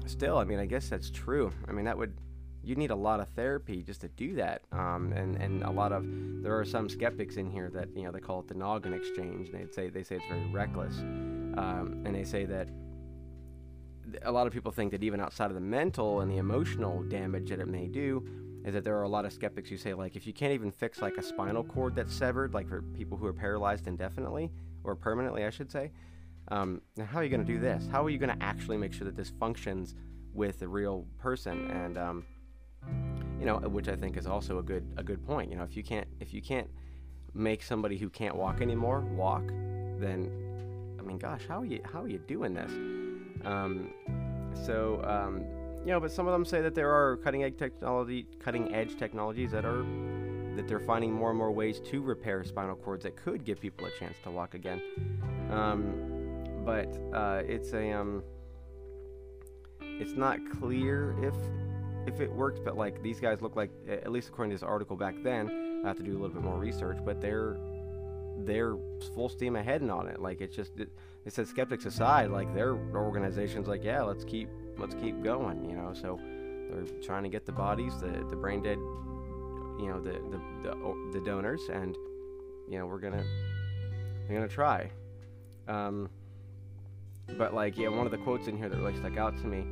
still, 0.05 0.37
I 0.37 0.43
mean, 0.43 0.57
I 0.57 0.65
guess 0.65 0.89
that's 0.89 1.11
true. 1.11 1.51
I 1.67 1.71
mean, 1.71 1.85
that 1.85 1.97
would 1.97 2.13
you 2.63 2.75
need 2.75 2.91
a 2.91 2.95
lot 2.95 3.19
of 3.19 3.27
therapy 3.29 3.83
just 3.83 4.01
to 4.01 4.07
do 4.07 4.35
that. 4.35 4.61
Um, 4.71 5.13
and 5.15 5.35
and 5.35 5.63
a 5.63 5.71
lot 5.71 5.91
of 5.91 6.05
there 6.41 6.57
are 6.57 6.65
some 6.65 6.87
skeptics 6.89 7.35
in 7.35 7.51
here 7.51 7.69
that 7.73 7.89
you 7.95 8.03
know 8.03 8.11
they 8.11 8.19
call 8.19 8.39
it 8.39 8.47
the 8.47 8.53
noggin 8.53 8.93
exchange. 8.93 9.49
And 9.49 9.59
they 9.59 9.71
say 9.71 9.89
they 9.89 10.03
say 10.03 10.15
it's 10.15 10.25
very 10.27 10.47
reckless, 10.47 10.97
um, 11.57 12.01
and 12.05 12.15
they 12.15 12.23
say 12.23 12.45
that 12.45 12.69
a 14.23 14.31
lot 14.31 14.47
of 14.47 14.53
people 14.53 14.71
think 14.71 14.91
that 14.91 15.03
even 15.03 15.19
outside 15.19 15.47
of 15.47 15.55
the 15.55 15.61
mental 15.61 16.21
and 16.21 16.31
the 16.31 16.37
emotional 16.37 17.03
damage 17.03 17.49
that 17.49 17.59
it 17.59 17.67
may 17.67 17.87
do, 17.87 18.25
is 18.65 18.73
that 18.73 18.83
there 18.83 18.97
are 18.97 19.03
a 19.03 19.09
lot 19.09 19.25
of 19.25 19.33
skeptics 19.33 19.69
who 19.69 19.77
say 19.77 19.93
like 19.93 20.15
if 20.15 20.25
you 20.25 20.33
can't 20.33 20.53
even 20.53 20.71
fix 20.71 21.01
like 21.01 21.17
a 21.17 21.23
spinal 21.23 21.63
cord 21.63 21.95
that's 21.95 22.13
severed, 22.13 22.53
like 22.53 22.67
for 22.67 22.81
people 22.81 23.17
who 23.17 23.25
are 23.25 23.33
paralyzed 23.33 23.87
indefinitely 23.87 24.51
or 24.83 24.95
permanently, 24.95 25.45
I 25.45 25.49
should 25.49 25.71
say, 25.71 25.91
um, 26.49 26.81
how 27.05 27.19
are 27.19 27.23
you 27.23 27.29
going 27.29 27.45
to 27.45 27.51
do 27.53 27.59
this? 27.59 27.87
How 27.91 28.03
are 28.05 28.09
you 28.09 28.17
going 28.17 28.37
to 28.37 28.43
actually 28.43 28.77
make 28.77 28.93
sure 28.93 29.05
that 29.05 29.15
this 29.15 29.31
functions 29.39 29.95
with 30.33 30.61
a 30.61 30.67
real 30.67 31.05
person? 31.17 31.69
And 31.71 31.97
um, 31.97 32.25
you 33.43 33.49
know, 33.49 33.57
which 33.57 33.89
I 33.89 33.97
think 33.97 34.15
is 34.15 34.25
also 34.25 34.59
a 34.59 34.63
good 34.63 34.85
a 34.95 35.03
good 35.03 35.21
point. 35.27 35.51
You 35.51 35.57
know, 35.57 35.63
if 35.63 35.75
you 35.75 35.83
can't 35.83 36.07
if 36.21 36.33
you 36.33 36.41
can't 36.41 36.69
make 37.33 37.61
somebody 37.61 37.97
who 37.97 38.09
can't 38.09 38.37
walk 38.37 38.61
anymore 38.61 39.01
walk, 39.01 39.45
then 39.99 40.31
I 40.97 41.01
mean, 41.01 41.17
gosh, 41.17 41.41
how 41.45 41.59
are 41.59 41.65
you 41.65 41.81
how 41.83 42.03
are 42.03 42.07
you 42.07 42.19
doing 42.19 42.53
this? 42.53 42.71
Um, 43.43 43.89
so, 44.65 45.03
um, 45.03 45.43
you 45.85 45.91
know, 45.91 45.99
but 45.99 46.09
some 46.09 46.25
of 46.25 46.31
them 46.31 46.45
say 46.45 46.61
that 46.61 46.73
there 46.73 46.89
are 46.89 47.17
cutting 47.17 47.43
edge 47.43 47.57
technology, 47.57 48.27
cutting 48.39 48.73
edge 48.73 48.95
technologies 48.95 49.51
that 49.51 49.65
are 49.65 49.83
that 50.55 50.65
they're 50.65 50.79
finding 50.79 51.11
more 51.11 51.31
and 51.31 51.37
more 51.37 51.51
ways 51.51 51.81
to 51.81 52.01
repair 52.01 52.45
spinal 52.45 52.77
cords 52.77 53.03
that 53.03 53.17
could 53.17 53.43
give 53.43 53.59
people 53.59 53.85
a 53.85 53.91
chance 53.99 54.15
to 54.23 54.31
walk 54.31 54.53
again. 54.53 54.81
Um, 55.51 56.63
but 56.63 56.97
uh, 57.13 57.41
it's 57.45 57.73
a 57.73 57.91
um, 57.91 58.23
it's 59.81 60.13
not 60.13 60.39
clear 60.49 61.13
if 61.21 61.35
if 62.05 62.19
it 62.19 62.31
works, 62.31 62.59
but 62.63 62.77
like 62.77 63.01
these 63.01 63.19
guys 63.19 63.41
look 63.41 63.55
like, 63.55 63.71
at 63.87 64.11
least 64.11 64.29
according 64.29 64.51
to 64.51 64.55
this 64.55 64.63
article 64.63 64.95
back 64.95 65.15
then, 65.23 65.81
I 65.83 65.87
have 65.87 65.97
to 65.97 66.03
do 66.03 66.11
a 66.11 66.19
little 66.19 66.29
bit 66.29 66.43
more 66.43 66.57
research, 66.57 66.97
but 67.05 67.21
they're 67.21 67.57
they're 68.39 68.75
full 69.13 69.29
steam 69.29 69.55
ahead 69.55 69.87
on 69.89 70.07
it. 70.07 70.19
Like 70.19 70.41
it's 70.41 70.55
just 70.55 70.79
it, 70.79 70.89
they 71.23 71.31
said 71.31 71.47
skeptics 71.47 71.85
aside, 71.85 72.29
like 72.31 72.53
their 72.53 72.75
organization's 72.95 73.67
like, 73.67 73.83
yeah, 73.83 74.01
let's 74.01 74.23
keep 74.23 74.49
let's 74.77 74.95
keep 74.95 75.21
going, 75.23 75.69
you 75.69 75.75
know. 75.75 75.93
So 75.93 76.19
they're 76.69 77.01
trying 77.01 77.23
to 77.23 77.29
get 77.29 77.45
the 77.45 77.51
bodies, 77.51 77.99
the 77.99 78.25
the 78.29 78.35
brain 78.35 78.61
dead, 78.61 78.77
you 78.77 79.87
know, 79.87 79.99
the 79.99 80.13
the 80.31 80.41
the, 80.63 81.19
the 81.19 81.25
donors, 81.25 81.69
and 81.71 81.95
you 82.69 82.79
know 82.79 82.85
we're 82.85 82.99
gonna 82.99 83.23
we're 84.27 84.35
gonna 84.35 84.47
try. 84.47 84.91
Um, 85.67 86.09
but 87.37 87.53
like 87.53 87.77
yeah, 87.77 87.87
one 87.87 88.05
of 88.05 88.11
the 88.11 88.17
quotes 88.17 88.47
in 88.47 88.57
here 88.57 88.69
that 88.69 88.77
really 88.77 88.97
stuck 88.97 89.17
out 89.17 89.37
to 89.37 89.47
me 89.47 89.65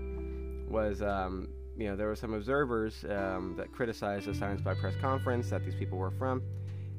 was 0.70 1.02
um, 1.02 1.50
you 1.78 1.88
know 1.88 1.96
there 1.96 2.08
were 2.08 2.16
some 2.16 2.34
observers 2.34 3.04
um, 3.10 3.56
that 3.58 3.72
criticized 3.72 4.28
the 4.28 4.36
Science 4.36 4.62
by 4.62 4.74
Press 4.74 4.96
conference 5.02 5.50
that 5.50 5.64
these 5.66 5.76
people 5.76 5.98
were 5.98 6.12
from. 6.12 6.42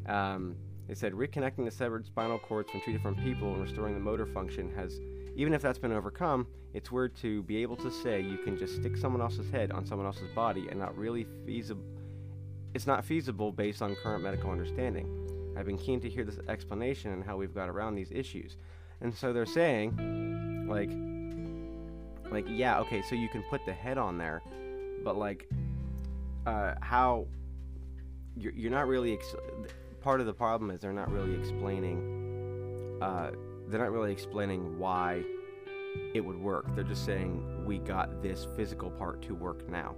Um, 0.07 0.57
they 0.88 0.95
said 0.95 1.12
reconnecting 1.12 1.64
the 1.64 1.71
severed 1.71 2.05
spinal 2.05 2.38
cords 2.38 2.71
from 2.71 2.81
two 2.85 2.93
different 2.93 3.23
people 3.23 3.52
and 3.52 3.62
restoring 3.62 3.95
the 3.95 4.00
motor 4.00 4.26
function 4.26 4.71
has, 4.75 5.00
even 5.37 5.55
if 5.55 5.62
that's 5.62 5.79
been 5.79 5.93
overcome, 5.93 6.47
it's 6.75 6.91
weird 6.91 7.14
to 7.17 7.43
be 7.45 7.62
able 7.62 7.76
to 7.76 7.91
say 7.91 8.21
you 8.21 8.38
can 8.38 8.59
just 8.59 8.76
stick 8.76 8.97
someone 8.97 9.23
else's 9.23 9.50
head 9.50 9.71
on 9.73 9.87
someone 9.87 10.07
else's 10.07 10.31
body 10.35 10.69
and 10.69 10.79
not 10.79 10.97
really 10.97 11.26
feasible. 11.47 11.85
It's 12.75 12.87
not 12.87 13.05
feasible 13.05 13.52
based 13.52 13.83
on 13.83 13.95
current 14.02 14.23
medical 14.23 14.50
understanding. 14.50 15.55
I've 15.57 15.67
been 15.67 15.79
keen 15.79 16.00
to 16.00 16.09
hear 16.09 16.25
this 16.25 16.38
explanation 16.49 17.12
and 17.12 17.23
how 17.23 17.37
we've 17.37 17.55
got 17.55 17.69
around 17.69 17.95
these 17.95 18.11
issues. 18.11 18.57
And 19.02 19.14
so 19.14 19.33
they're 19.33 19.47
saying, 19.47 20.67
like, 20.69 20.91
like 22.33 22.47
yeah, 22.49 22.81
okay, 22.81 23.02
so 23.02 23.14
you 23.14 23.29
can 23.29 23.43
put 23.45 23.64
the 23.67 23.73
head 23.73 23.99
on 23.99 24.17
there, 24.17 24.43
but 25.05 25.17
like, 25.17 25.49
uh, 26.47 26.75
how 26.81 27.27
you're, 28.37 28.53
you're 28.53 28.71
not 28.71 28.87
really. 28.87 29.15
Ex- 29.15 29.35
part 30.01 30.21
of 30.21 30.27
the 30.27 30.35
problem 30.35 30.71
is 30.71 30.81
they're 30.81 30.93
not 30.93 31.11
really 31.11 31.39
explaining. 31.39 32.99
Uh, 33.01 33.31
they're 33.69 33.81
not 33.81 33.93
really 33.93 34.13
explaining 34.13 34.79
why 34.79 35.23
it 36.15 36.21
would 36.21 36.39
work. 36.39 36.75
They're 36.75 36.85
just 36.85 37.05
saying 37.05 37.65
we 37.65 37.79
got 37.79 38.23
this 38.23 38.47
physical 38.57 38.91
part 38.91 39.23
to 39.23 39.35
work 39.35 39.69
now, 39.69 39.95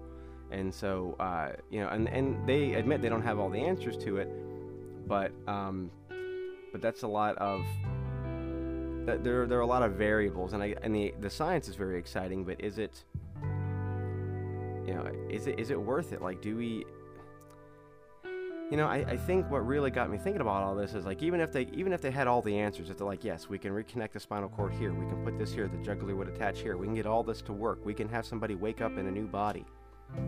and 0.51 0.73
so 0.73 1.17
uh, 1.21 1.53
you 1.71 1.81
know, 1.81 1.89
and 1.89 2.09
and 2.09 2.47
they 2.47 2.75
admit 2.75 3.03
they 3.03 3.09
don't 3.09 3.23
have 3.23 3.39
all 3.39 3.51
the 3.51 3.61
answers 3.61 3.97
to 3.99 4.19
it, 4.19 4.29
but 5.09 5.33
um, 5.49 5.91
but 6.73 6.81
that's 6.81 7.03
a 7.03 7.09
lot 7.09 7.37
of 7.39 7.63
there 9.07 9.47
there 9.47 9.59
are 9.59 9.63
a 9.63 9.67
lot 9.67 9.83
of 9.83 9.93
variables, 9.93 10.53
and 10.53 10.63
I 10.63 10.75
and 10.83 10.95
the 10.95 11.15
the 11.21 11.31
science 11.31 11.69
is 11.69 11.77
very 11.77 11.99
exciting, 11.99 12.45
but 12.45 12.61
is 12.61 12.79
it 12.79 13.05
you 14.87 14.95
know 14.95 15.11
is 15.29 15.47
it 15.47 15.59
is 15.59 15.71
it 15.71 15.81
worth 15.81 16.13
it? 16.13 16.23
Like, 16.23 16.41
do 16.41 16.57
we 16.57 16.85
you 18.71 18.79
know, 18.79 18.87
I, 18.87 19.05
I 19.07 19.17
think 19.17 19.51
what 19.51 19.67
really 19.67 19.91
got 19.91 20.11
me 20.11 20.17
thinking 20.17 20.41
about 20.41 20.63
all 20.63 20.75
this 20.75 20.95
is 20.95 21.05
like 21.05 21.23
even 21.23 21.41
if 21.41 21.53
they 21.53 21.69
even 21.75 21.93
if 21.93 22.01
they 22.01 22.11
had 22.11 22.27
all 22.27 22.41
the 22.41 22.59
answers, 22.59 22.89
if 22.89 22.97
they're 22.97 23.07
like, 23.07 23.23
yes, 23.23 23.49
we 23.49 23.59
can 23.59 23.73
reconnect 23.73 24.13
the 24.13 24.21
spinal 24.21 24.49
cord 24.49 24.73
here, 24.73 24.93
we 24.93 25.07
can 25.07 25.23
put 25.23 25.39
this 25.39 25.53
here, 25.53 25.69
the 25.69 25.77
jugular 25.79 26.17
would 26.17 26.29
attach 26.29 26.61
here, 26.61 26.77
we 26.77 26.87
can 26.87 26.95
get 26.95 27.07
all 27.07 27.23
this 27.23 27.43
to 27.43 27.53
work, 27.53 27.85
we 27.85 27.93
can 27.93 28.09
have 28.09 28.25
somebody 28.25 28.55
wake 28.55 28.81
up 28.81 28.97
in 28.97 29.07
a 29.07 29.11
new 29.11 29.27
body. 29.27 29.67
I 30.17 30.21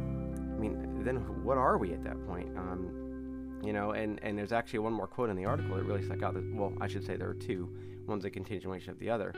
mean, 0.58 1.02
then 1.02 1.16
what 1.44 1.56
are 1.56 1.78
we 1.78 1.92
at 1.92 2.04
that 2.04 2.24
point? 2.26 2.48
Um, 2.56 3.58
you 3.64 3.72
know, 3.72 3.92
and 3.92 4.22
and 4.22 4.38
there's 4.38 4.52
actually 4.52 4.80
one 4.80 4.92
more 4.92 5.06
quote 5.06 5.30
in 5.30 5.36
the 5.36 5.46
article 5.46 5.74
that 5.76 5.84
really 5.84 6.04
stuck 6.04 6.22
out. 6.22 6.34
That, 6.34 6.44
well, 6.54 6.72
I 6.80 6.88
should 6.88 7.04
say 7.04 7.16
there 7.16 7.30
are 7.30 7.34
two. 7.34 7.74
One's 8.06 8.24
a 8.26 8.30
continuation 8.30 8.90
of 8.90 8.98
the 8.98 9.08
other. 9.10 9.34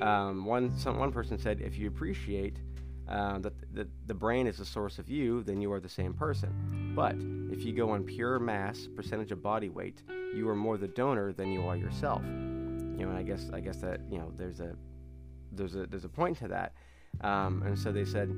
Um, 0.00 0.44
one 0.44 0.74
some 0.78 0.98
one 0.98 1.10
person 1.10 1.36
said, 1.36 1.60
if 1.60 1.76
you 1.76 1.88
appreciate 1.88 2.56
uh, 3.08 3.38
that 3.40 3.52
the, 3.72 3.86
the 4.06 4.14
brain 4.14 4.46
is 4.46 4.58
the 4.58 4.64
source 4.64 4.98
of 4.98 5.08
you, 5.08 5.42
then 5.42 5.60
you 5.60 5.72
are 5.72 5.80
the 5.80 5.88
same 5.88 6.14
person. 6.14 6.92
But 6.94 7.16
if 7.54 7.64
you 7.64 7.72
go 7.72 7.90
on 7.90 8.04
pure 8.04 8.38
mass, 8.38 8.88
percentage 8.96 9.32
of 9.32 9.42
body 9.42 9.68
weight, 9.68 10.02
you 10.34 10.48
are 10.48 10.56
more 10.56 10.76
the 10.76 10.88
donor 10.88 11.32
than 11.32 11.52
you 11.52 11.66
are 11.66 11.76
yourself. 11.76 12.22
You 12.24 13.04
know, 13.04 13.10
and 13.10 13.18
I 13.18 13.22
guess 13.22 13.50
I 13.52 13.60
guess 13.60 13.76
that 13.78 14.00
you 14.10 14.18
know 14.18 14.32
there's 14.36 14.60
a 14.60 14.74
there's 15.52 15.76
a 15.76 15.86
there's 15.86 16.04
a 16.04 16.08
point 16.08 16.38
to 16.38 16.48
that. 16.48 16.72
Um, 17.20 17.62
and 17.62 17.78
so 17.78 17.90
they 17.90 18.04
said, 18.04 18.32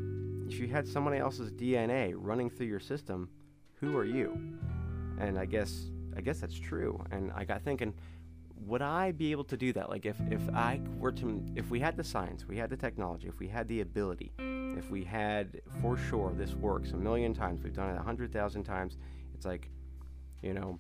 if 0.48 0.58
you 0.58 0.68
had 0.68 0.86
somebody 0.86 1.18
else's 1.18 1.52
DNA 1.52 2.14
running 2.16 2.50
through 2.50 2.66
your 2.66 2.80
system, 2.80 3.28
who 3.74 3.96
are 3.96 4.04
you? 4.04 4.38
And 5.18 5.38
I 5.38 5.44
guess 5.44 5.90
I 6.16 6.20
guess 6.20 6.40
that's 6.40 6.58
true. 6.58 7.02
And 7.10 7.32
I 7.34 7.44
got 7.44 7.62
thinking, 7.62 7.94
would 8.66 8.82
I 8.82 9.12
be 9.12 9.30
able 9.32 9.44
to 9.44 9.56
do 9.56 9.72
that? 9.72 9.88
Like 9.88 10.06
if 10.06 10.16
if 10.30 10.42
I 10.54 10.80
were 10.98 11.12
to 11.12 11.42
if 11.56 11.70
we 11.70 11.80
had 11.80 11.96
the 11.96 12.04
science, 12.04 12.46
we 12.46 12.56
had 12.56 12.70
the 12.70 12.76
technology, 12.76 13.28
if 13.28 13.38
we 13.38 13.48
had 13.48 13.68
the 13.68 13.80
ability, 13.80 14.32
if 14.76 14.90
we 14.90 15.04
had 15.04 15.60
for 15.80 15.96
sure 15.96 16.32
this 16.36 16.54
works 16.54 16.92
a 16.92 16.96
million 16.96 17.34
times, 17.34 17.62
we've 17.62 17.74
done 17.74 17.90
it 17.90 17.98
a 17.98 18.02
hundred 18.02 18.32
thousand 18.32 18.64
times. 18.64 18.98
It's 19.34 19.46
like, 19.46 19.70
you 20.42 20.54
know, 20.54 20.78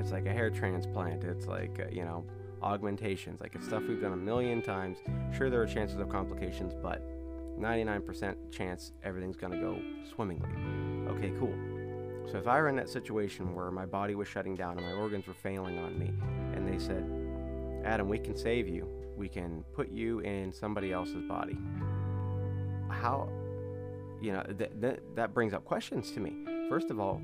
it's 0.00 0.12
like 0.12 0.26
a 0.26 0.32
hair 0.32 0.50
transplant. 0.50 1.24
It's 1.24 1.46
like 1.46 1.78
uh, 1.80 1.90
you 1.90 2.04
know, 2.04 2.24
augmentations. 2.62 3.40
Like 3.40 3.54
it's 3.54 3.66
stuff 3.66 3.82
we've 3.88 4.00
done 4.00 4.12
a 4.12 4.16
million 4.16 4.62
times. 4.62 4.98
Sure, 5.36 5.50
there 5.50 5.62
are 5.62 5.66
chances 5.66 5.98
of 5.98 6.08
complications, 6.08 6.74
but 6.74 7.02
99% 7.58 8.50
chance 8.50 8.92
everything's 9.04 9.36
gonna 9.36 9.60
go 9.60 9.78
swimmingly. 10.14 10.48
Okay, 11.08 11.32
cool. 11.38 11.54
So 12.30 12.38
if 12.38 12.46
I 12.46 12.60
were 12.60 12.68
in 12.68 12.76
that 12.76 12.88
situation 12.88 13.54
where 13.54 13.70
my 13.70 13.84
body 13.84 14.14
was 14.14 14.28
shutting 14.28 14.54
down 14.54 14.78
and 14.78 14.86
my 14.86 14.92
organs 14.92 15.26
were 15.26 15.34
failing 15.34 15.78
on 15.78 15.98
me, 15.98 16.12
and 16.62 16.72
they 16.72 16.84
said, 16.84 17.04
Adam, 17.84 18.08
we 18.08 18.18
can 18.18 18.36
save 18.36 18.68
you. 18.68 18.88
We 19.16 19.28
can 19.28 19.64
put 19.74 19.90
you 19.90 20.20
in 20.20 20.52
somebody 20.52 20.92
else's 20.92 21.22
body. 21.22 21.58
How 22.88 23.28
you 24.20 24.32
know 24.32 24.42
th- 24.56 24.70
th- 24.80 25.00
that 25.16 25.34
brings 25.34 25.52
up 25.52 25.64
questions 25.64 26.12
to 26.12 26.20
me. 26.20 26.32
First 26.68 26.90
of 26.90 27.00
all 27.00 27.20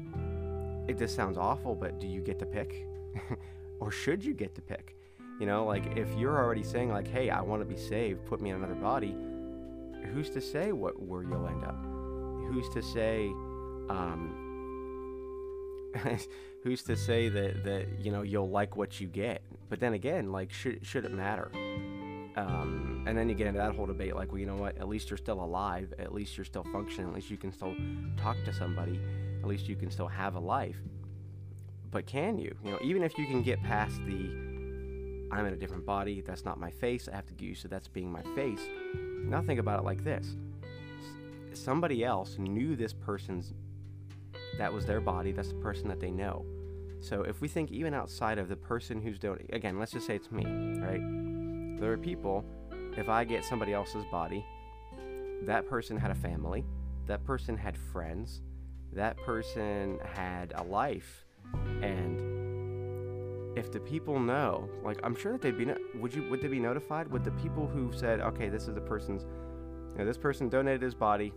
it 0.88 0.98
just 0.98 1.14
sounds 1.14 1.36
awful 1.36 1.74
but 1.74 2.00
do 2.00 2.06
you 2.06 2.20
get 2.20 2.38
to 2.40 2.46
pick? 2.46 2.86
Or 3.80 3.92
should 3.92 4.24
you 4.24 4.34
get 4.34 4.56
to 4.56 4.60
pick? 4.60 4.96
You 5.38 5.46
know 5.46 5.64
like 5.64 5.96
if 5.96 6.08
you're 6.16 6.36
already 6.36 6.64
saying 6.64 6.90
like 6.90 7.06
hey 7.06 7.30
i 7.30 7.40
want 7.40 7.62
to 7.62 7.64
be 7.64 7.76
saved 7.76 8.26
put 8.26 8.40
me 8.40 8.50
in 8.50 8.56
another 8.56 8.74
body 8.74 9.14
who's 10.12 10.30
to 10.30 10.40
say 10.40 10.72
what 10.72 11.00
where 11.00 11.22
you'll 11.22 11.46
end 11.46 11.64
up? 11.64 11.78
Who's 12.50 12.68
to 12.70 12.82
say 12.82 13.26
um, 13.88 14.37
who's 16.64 16.82
to 16.82 16.96
say 16.96 17.28
that 17.28 17.64
that 17.64 17.86
you 18.00 18.10
know 18.10 18.22
you'll 18.22 18.50
like 18.50 18.76
what 18.76 19.00
you 19.00 19.06
get 19.06 19.42
but 19.68 19.80
then 19.80 19.94
again 19.94 20.32
like 20.32 20.52
should 20.52 20.84
should 20.84 21.04
it 21.04 21.12
matter 21.12 21.50
um, 22.36 23.02
and 23.06 23.18
then 23.18 23.28
you 23.28 23.34
get 23.34 23.48
into 23.48 23.58
that 23.58 23.74
whole 23.74 23.86
debate 23.86 24.14
like, 24.14 24.30
well, 24.30 24.38
you 24.38 24.46
know 24.46 24.54
what? 24.54 24.78
At 24.78 24.86
least 24.86 25.10
you're 25.10 25.16
still 25.16 25.42
alive. 25.42 25.92
At 25.98 26.14
least 26.14 26.36
you're 26.36 26.44
still 26.44 26.62
functioning. 26.72 27.08
At 27.08 27.14
least 27.16 27.30
you 27.30 27.36
can 27.36 27.52
still 27.52 27.74
talk 28.16 28.36
to 28.44 28.52
somebody. 28.52 29.00
At 29.42 29.48
least 29.48 29.68
you 29.68 29.74
can 29.74 29.90
still 29.90 30.06
have 30.06 30.36
a 30.36 30.38
life. 30.38 30.76
But 31.90 32.06
can 32.06 32.38
you? 32.38 32.54
You 32.64 32.70
know, 32.70 32.78
even 32.80 33.02
if 33.02 33.18
you 33.18 33.26
can 33.26 33.42
get 33.42 33.60
past 33.64 33.96
the 34.06 34.30
I'm 35.30 35.46
in 35.46 35.52
a 35.52 35.56
different 35.56 35.84
body, 35.84 36.20
that's 36.20 36.44
not 36.44 36.60
my 36.60 36.70
face, 36.70 37.08
I 37.08 37.16
have 37.16 37.26
to 37.26 37.34
get 37.34 37.46
used 37.46 37.62
to 37.62 37.68
that's 37.68 37.88
being 37.88 38.10
my 38.10 38.22
face. 38.34 38.60
Now 39.24 39.42
think 39.42 39.58
about 39.58 39.80
it 39.80 39.84
like 39.84 40.04
this 40.04 40.36
somebody 41.54 42.04
else 42.04 42.38
knew 42.38 42.76
this 42.76 42.92
person's, 42.92 43.52
that 44.58 44.72
was 44.72 44.84
their 44.84 45.00
body, 45.00 45.32
that's 45.32 45.48
the 45.48 45.54
person 45.54 45.88
that 45.88 46.00
they 46.00 46.10
know. 46.10 46.44
So 47.00 47.22
if 47.22 47.40
we 47.40 47.48
think 47.48 47.70
even 47.70 47.94
outside 47.94 48.38
of 48.38 48.48
the 48.48 48.56
person 48.56 49.00
who's 49.00 49.18
donating, 49.18 49.54
again, 49.54 49.78
let's 49.78 49.92
just 49.92 50.06
say 50.06 50.16
it's 50.16 50.30
me, 50.30 50.44
right? 50.80 51.80
There 51.80 51.92
are 51.92 51.96
people, 51.96 52.44
if 52.96 53.08
I 53.08 53.24
get 53.24 53.44
somebody 53.44 53.72
else's 53.72 54.04
body, 54.10 54.44
that 55.42 55.68
person 55.68 55.96
had 55.96 56.10
a 56.10 56.14
family, 56.16 56.64
that 57.06 57.24
person 57.24 57.56
had 57.56 57.78
friends, 57.78 58.42
that 58.92 59.16
person 59.18 60.00
had 60.04 60.52
a 60.56 60.64
life, 60.64 61.24
and 61.82 63.56
if 63.56 63.70
the 63.70 63.80
people 63.80 64.18
know, 64.18 64.68
like 64.84 64.98
I'm 65.04 65.14
sure 65.14 65.32
that 65.32 65.40
they'd 65.40 65.56
be, 65.56 65.66
no- 65.66 65.78
would 65.96 66.12
you, 66.14 66.28
would 66.30 66.40
they 66.40 66.48
be 66.48 66.58
notified? 66.58 67.10
Would 67.12 67.24
the 67.24 67.30
people 67.32 67.66
who 67.66 67.92
said, 67.92 68.20
okay, 68.20 68.48
this 68.48 68.66
is 68.66 68.74
the 68.74 68.80
person's, 68.80 69.22
you 69.92 69.98
know, 69.98 70.04
this 70.04 70.18
person 70.18 70.48
donated 70.48 70.82
his 70.82 70.94
body 70.94 71.32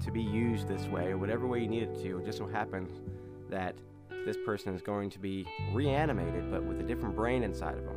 to 0.00 0.10
be 0.10 0.22
used 0.22 0.68
this 0.68 0.86
way, 0.86 1.06
or 1.08 1.18
whatever 1.18 1.46
way 1.46 1.60
you 1.60 1.68
need 1.68 1.84
it 1.84 2.02
to, 2.02 2.18
it 2.18 2.24
just 2.24 2.38
so 2.38 2.46
happens 2.46 2.90
that 3.50 3.74
this 4.24 4.36
person 4.44 4.74
is 4.74 4.82
going 4.82 5.10
to 5.10 5.18
be 5.18 5.46
reanimated, 5.72 6.50
but 6.50 6.64
with 6.64 6.80
a 6.80 6.84
different 6.84 7.14
brain 7.14 7.42
inside 7.42 7.76
of 7.76 7.84
them 7.84 7.96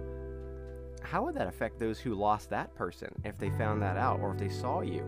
how 1.09 1.23
would 1.23 1.35
that 1.35 1.47
affect 1.47 1.79
those 1.79 1.99
who 1.99 2.13
lost 2.13 2.49
that 2.49 2.73
person 2.75 3.09
if 3.23 3.37
they 3.37 3.49
found 3.51 3.81
that 3.81 3.95
out 3.95 4.19
or 4.19 4.33
if 4.33 4.37
they 4.37 4.49
saw 4.49 4.81
you? 4.81 5.05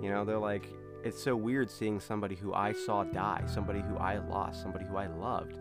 You 0.00 0.10
know, 0.10 0.24
they're 0.24 0.38
like, 0.38 0.68
it's 1.04 1.20
so 1.20 1.34
weird 1.34 1.68
seeing 1.68 1.98
somebody 1.98 2.36
who 2.36 2.54
I 2.54 2.72
saw 2.72 3.02
die, 3.02 3.42
somebody 3.46 3.80
who 3.80 3.96
I 3.96 4.18
lost, 4.18 4.62
somebody 4.62 4.84
who 4.84 4.96
I 4.96 5.08
loved, 5.08 5.58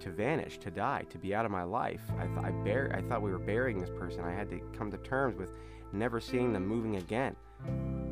to 0.00 0.10
vanish, 0.10 0.58
to 0.58 0.70
die, 0.70 1.04
to 1.10 1.18
be 1.18 1.34
out 1.34 1.44
of 1.44 1.50
my 1.50 1.64
life. 1.64 2.02
I, 2.16 2.26
th- 2.26 2.38
I, 2.38 2.98
I 2.98 3.02
thought 3.02 3.22
we 3.22 3.32
were 3.32 3.38
burying 3.38 3.80
this 3.80 3.90
person. 3.90 4.22
I 4.22 4.32
had 4.32 4.48
to 4.50 4.60
come 4.76 4.90
to 4.92 4.98
terms 4.98 5.36
with 5.36 5.50
never 5.92 6.20
seeing 6.20 6.52
them 6.52 6.64
moving 6.64 6.96
again. 6.96 7.34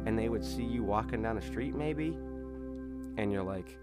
And 0.05 0.19
they 0.19 0.29
would 0.29 0.45
see 0.45 0.65
you 0.65 0.83
walking 0.83 1.23
down 1.23 1.37
the 1.37 1.43
street, 1.43 1.75
maybe, 1.75 2.17
and 3.17 3.31
you're 3.31 3.43
like, 3.43 3.79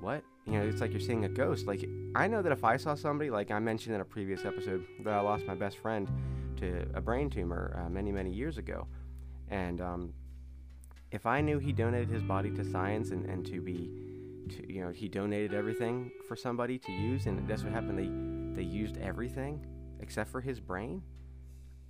what? 0.00 0.22
You 0.46 0.52
know, 0.54 0.66
it's 0.66 0.80
like 0.80 0.90
you're 0.90 1.00
seeing 1.00 1.24
a 1.24 1.28
ghost. 1.28 1.66
Like, 1.66 1.88
I 2.14 2.26
know 2.26 2.42
that 2.42 2.52
if 2.52 2.64
I 2.64 2.76
saw 2.76 2.94
somebody, 2.94 3.30
like 3.30 3.50
I 3.50 3.58
mentioned 3.58 3.94
in 3.94 4.00
a 4.00 4.04
previous 4.04 4.44
episode, 4.44 4.84
that 5.04 5.12
I 5.12 5.20
lost 5.20 5.46
my 5.46 5.54
best 5.54 5.78
friend 5.78 6.10
to 6.56 6.86
a 6.94 7.00
brain 7.00 7.30
tumor 7.30 7.80
uh, 7.80 7.88
many, 7.88 8.10
many 8.10 8.32
years 8.32 8.58
ago. 8.58 8.86
And 9.48 9.80
um, 9.80 10.12
if 11.10 11.26
I 11.26 11.40
knew 11.40 11.58
he 11.58 11.72
donated 11.72 12.08
his 12.08 12.22
body 12.22 12.50
to 12.52 12.64
science 12.64 13.10
and, 13.10 13.24
and 13.26 13.44
to 13.46 13.60
be, 13.60 13.90
to, 14.50 14.72
you 14.72 14.82
know, 14.84 14.90
he 14.90 15.08
donated 15.08 15.54
everything 15.54 16.10
for 16.26 16.36
somebody 16.36 16.78
to 16.78 16.92
use, 16.92 17.26
and 17.26 17.46
that's 17.48 17.62
what 17.62 17.72
happened. 17.72 17.98
They 17.98 18.62
they 18.62 18.66
used 18.66 18.96
everything 18.98 19.64
except 20.00 20.30
for 20.30 20.40
his 20.40 20.58
brain, 20.58 21.02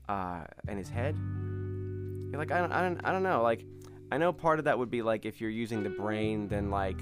uh, 0.08 0.44
and 0.66 0.78
his 0.78 0.88
head. 0.88 1.16
You're 2.30 2.38
like 2.38 2.52
I 2.52 2.58
don't, 2.58 2.72
I 2.72 2.82
don't 2.82 3.00
I 3.04 3.12
don't 3.12 3.22
know. 3.22 3.42
Like 3.42 3.64
I 4.10 4.18
know 4.18 4.32
part 4.32 4.58
of 4.58 4.64
that 4.66 4.78
would 4.78 4.90
be 4.90 5.02
like 5.02 5.24
if 5.24 5.40
you're 5.40 5.50
using 5.50 5.82
the 5.82 5.90
brain, 5.90 6.48
then 6.48 6.70
like. 6.70 7.00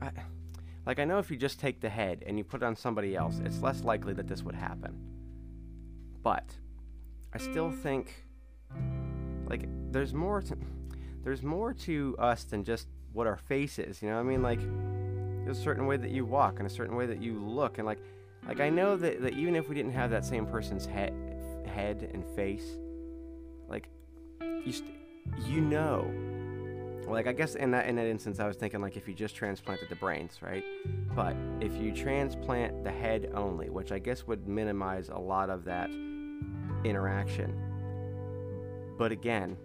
I, 0.00 0.10
like 0.86 0.98
I 0.98 1.04
know 1.04 1.18
if 1.18 1.30
you 1.30 1.36
just 1.36 1.60
take 1.60 1.80
the 1.80 1.90
head 1.90 2.24
and 2.26 2.38
you 2.38 2.44
put 2.44 2.62
it 2.62 2.66
on 2.66 2.74
somebody 2.74 3.14
else, 3.14 3.40
it's 3.44 3.60
less 3.60 3.82
likely 3.82 4.14
that 4.14 4.26
this 4.26 4.42
would 4.42 4.54
happen. 4.54 4.98
But 6.22 6.44
I 7.32 7.38
still 7.38 7.70
think 7.70 8.24
like 9.46 9.66
there's 9.92 10.14
more 10.14 10.40
to 10.42 10.56
there's 11.22 11.42
more 11.42 11.74
to 11.74 12.16
us 12.18 12.44
than 12.44 12.64
just 12.64 12.88
what 13.12 13.26
our 13.26 13.36
face 13.36 13.78
is, 13.78 14.02
you 14.02 14.08
know? 14.08 14.18
I 14.18 14.22
mean 14.22 14.42
like 14.42 14.60
there's 15.44 15.58
a 15.58 15.62
certain 15.62 15.86
way 15.86 15.96
that 15.96 16.10
you 16.10 16.24
walk 16.24 16.58
and 16.58 16.66
a 16.66 16.70
certain 16.70 16.96
way 16.96 17.06
that 17.06 17.22
you 17.22 17.38
look 17.38 17.78
and 17.78 17.86
like 17.86 17.98
like 18.48 18.60
I 18.60 18.70
know 18.70 18.96
that, 18.96 19.20
that 19.22 19.34
even 19.34 19.54
if 19.54 19.68
we 19.68 19.74
didn't 19.74 19.92
have 19.92 20.10
that 20.10 20.24
same 20.24 20.46
person's 20.46 20.86
head 20.86 21.12
head 21.66 22.10
and 22.14 22.24
face, 22.34 22.78
like 23.70 23.88
you 24.64 24.72
st- 24.72 24.94
you 25.46 25.60
know 25.60 26.12
like 27.10 27.26
I 27.26 27.32
guess 27.32 27.54
in 27.56 27.72
that 27.72 27.86
in 27.86 27.96
that 27.96 28.06
instance, 28.06 28.38
I 28.38 28.46
was 28.46 28.56
thinking 28.56 28.80
like 28.80 28.96
if 28.96 29.08
you 29.08 29.14
just 29.14 29.34
transplanted 29.34 29.88
the 29.88 29.96
brains, 29.96 30.38
right? 30.40 30.64
But 31.14 31.34
if 31.60 31.76
you 31.76 31.92
transplant 31.92 32.84
the 32.84 32.90
head 32.90 33.32
only, 33.34 33.68
which 33.68 33.90
I 33.92 33.98
guess 33.98 34.26
would 34.26 34.46
minimize 34.46 35.08
a 35.08 35.18
lot 35.18 35.50
of 35.50 35.64
that 35.64 35.90
interaction. 36.84 37.54
But 38.96 39.12
again, 39.12 39.56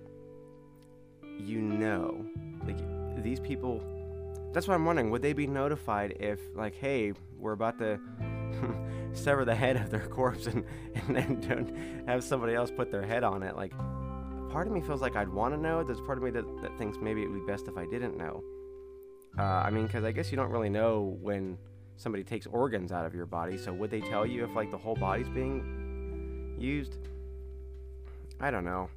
you 1.38 1.62
know, 1.62 2.26
like 2.66 2.80
these 3.22 3.40
people. 3.40 3.84
That's 4.54 4.68
what 4.68 4.76
I'm 4.76 4.86
wondering. 4.86 5.12
Would 5.12 5.22
they 5.22 5.34
be 5.34 5.48
notified 5.48 6.16
if, 6.22 6.40
like, 6.56 6.76
hey, 6.76 7.12
we're 7.38 7.52
about 7.52 7.78
to 7.80 8.00
sever 9.14 9.44
the 9.44 9.54
head 9.54 9.76
of 9.76 9.90
their 9.90 10.08
corpse 10.08 10.48
and 10.48 10.64
and 10.96 11.16
then 11.16 11.42
don't 11.42 12.08
have 12.08 12.24
somebody 12.24 12.56
else 12.56 12.72
put 12.72 12.90
their 12.90 13.06
head 13.06 13.24
on 13.24 13.44
it? 13.44 13.56
Like, 13.56 13.74
part 14.56 14.68
of 14.68 14.72
me 14.72 14.80
feels 14.80 15.02
like 15.02 15.18
I'd 15.18 15.28
want 15.28 15.54
to 15.54 15.60
know. 15.60 15.84
There's 15.84 16.00
part 16.00 16.18
of 16.18 16.24
me 16.24 16.32
that, 16.32 16.46
that 16.62 16.78
thinks 16.78 16.98
maybe 17.02 17.22
it 17.22 17.30
would 17.30 17.46
be 17.46 17.46
best 17.46 17.68
if 17.68 17.78
I 17.78 17.86
didn't 17.86 18.18
know. 18.18 18.42
Uh, 19.38 19.42
I 19.42 19.70
mean, 19.70 19.86
because 19.86 20.06
I 20.06 20.14
guess 20.14 20.32
you 20.32 20.38
don't 20.38 20.50
really 20.50 20.70
know 20.70 21.18
when 21.22 21.58
somebody 21.98 22.24
takes 22.24 22.48
organs 22.48 22.94
out 22.94 23.06
of 23.06 23.14
your 23.14 23.26
body. 23.26 23.58
So 23.58 23.74
would 23.74 23.92
they 23.92 24.00
tell 24.00 24.26
you 24.26 24.46
if 24.46 24.56
like 24.56 24.72
the 24.72 24.78
whole 24.78 24.96
body's 24.96 25.28
being 25.28 26.56
used? 26.58 26.96
I 28.40 28.50
don't 28.50 28.64
know. 28.64 28.90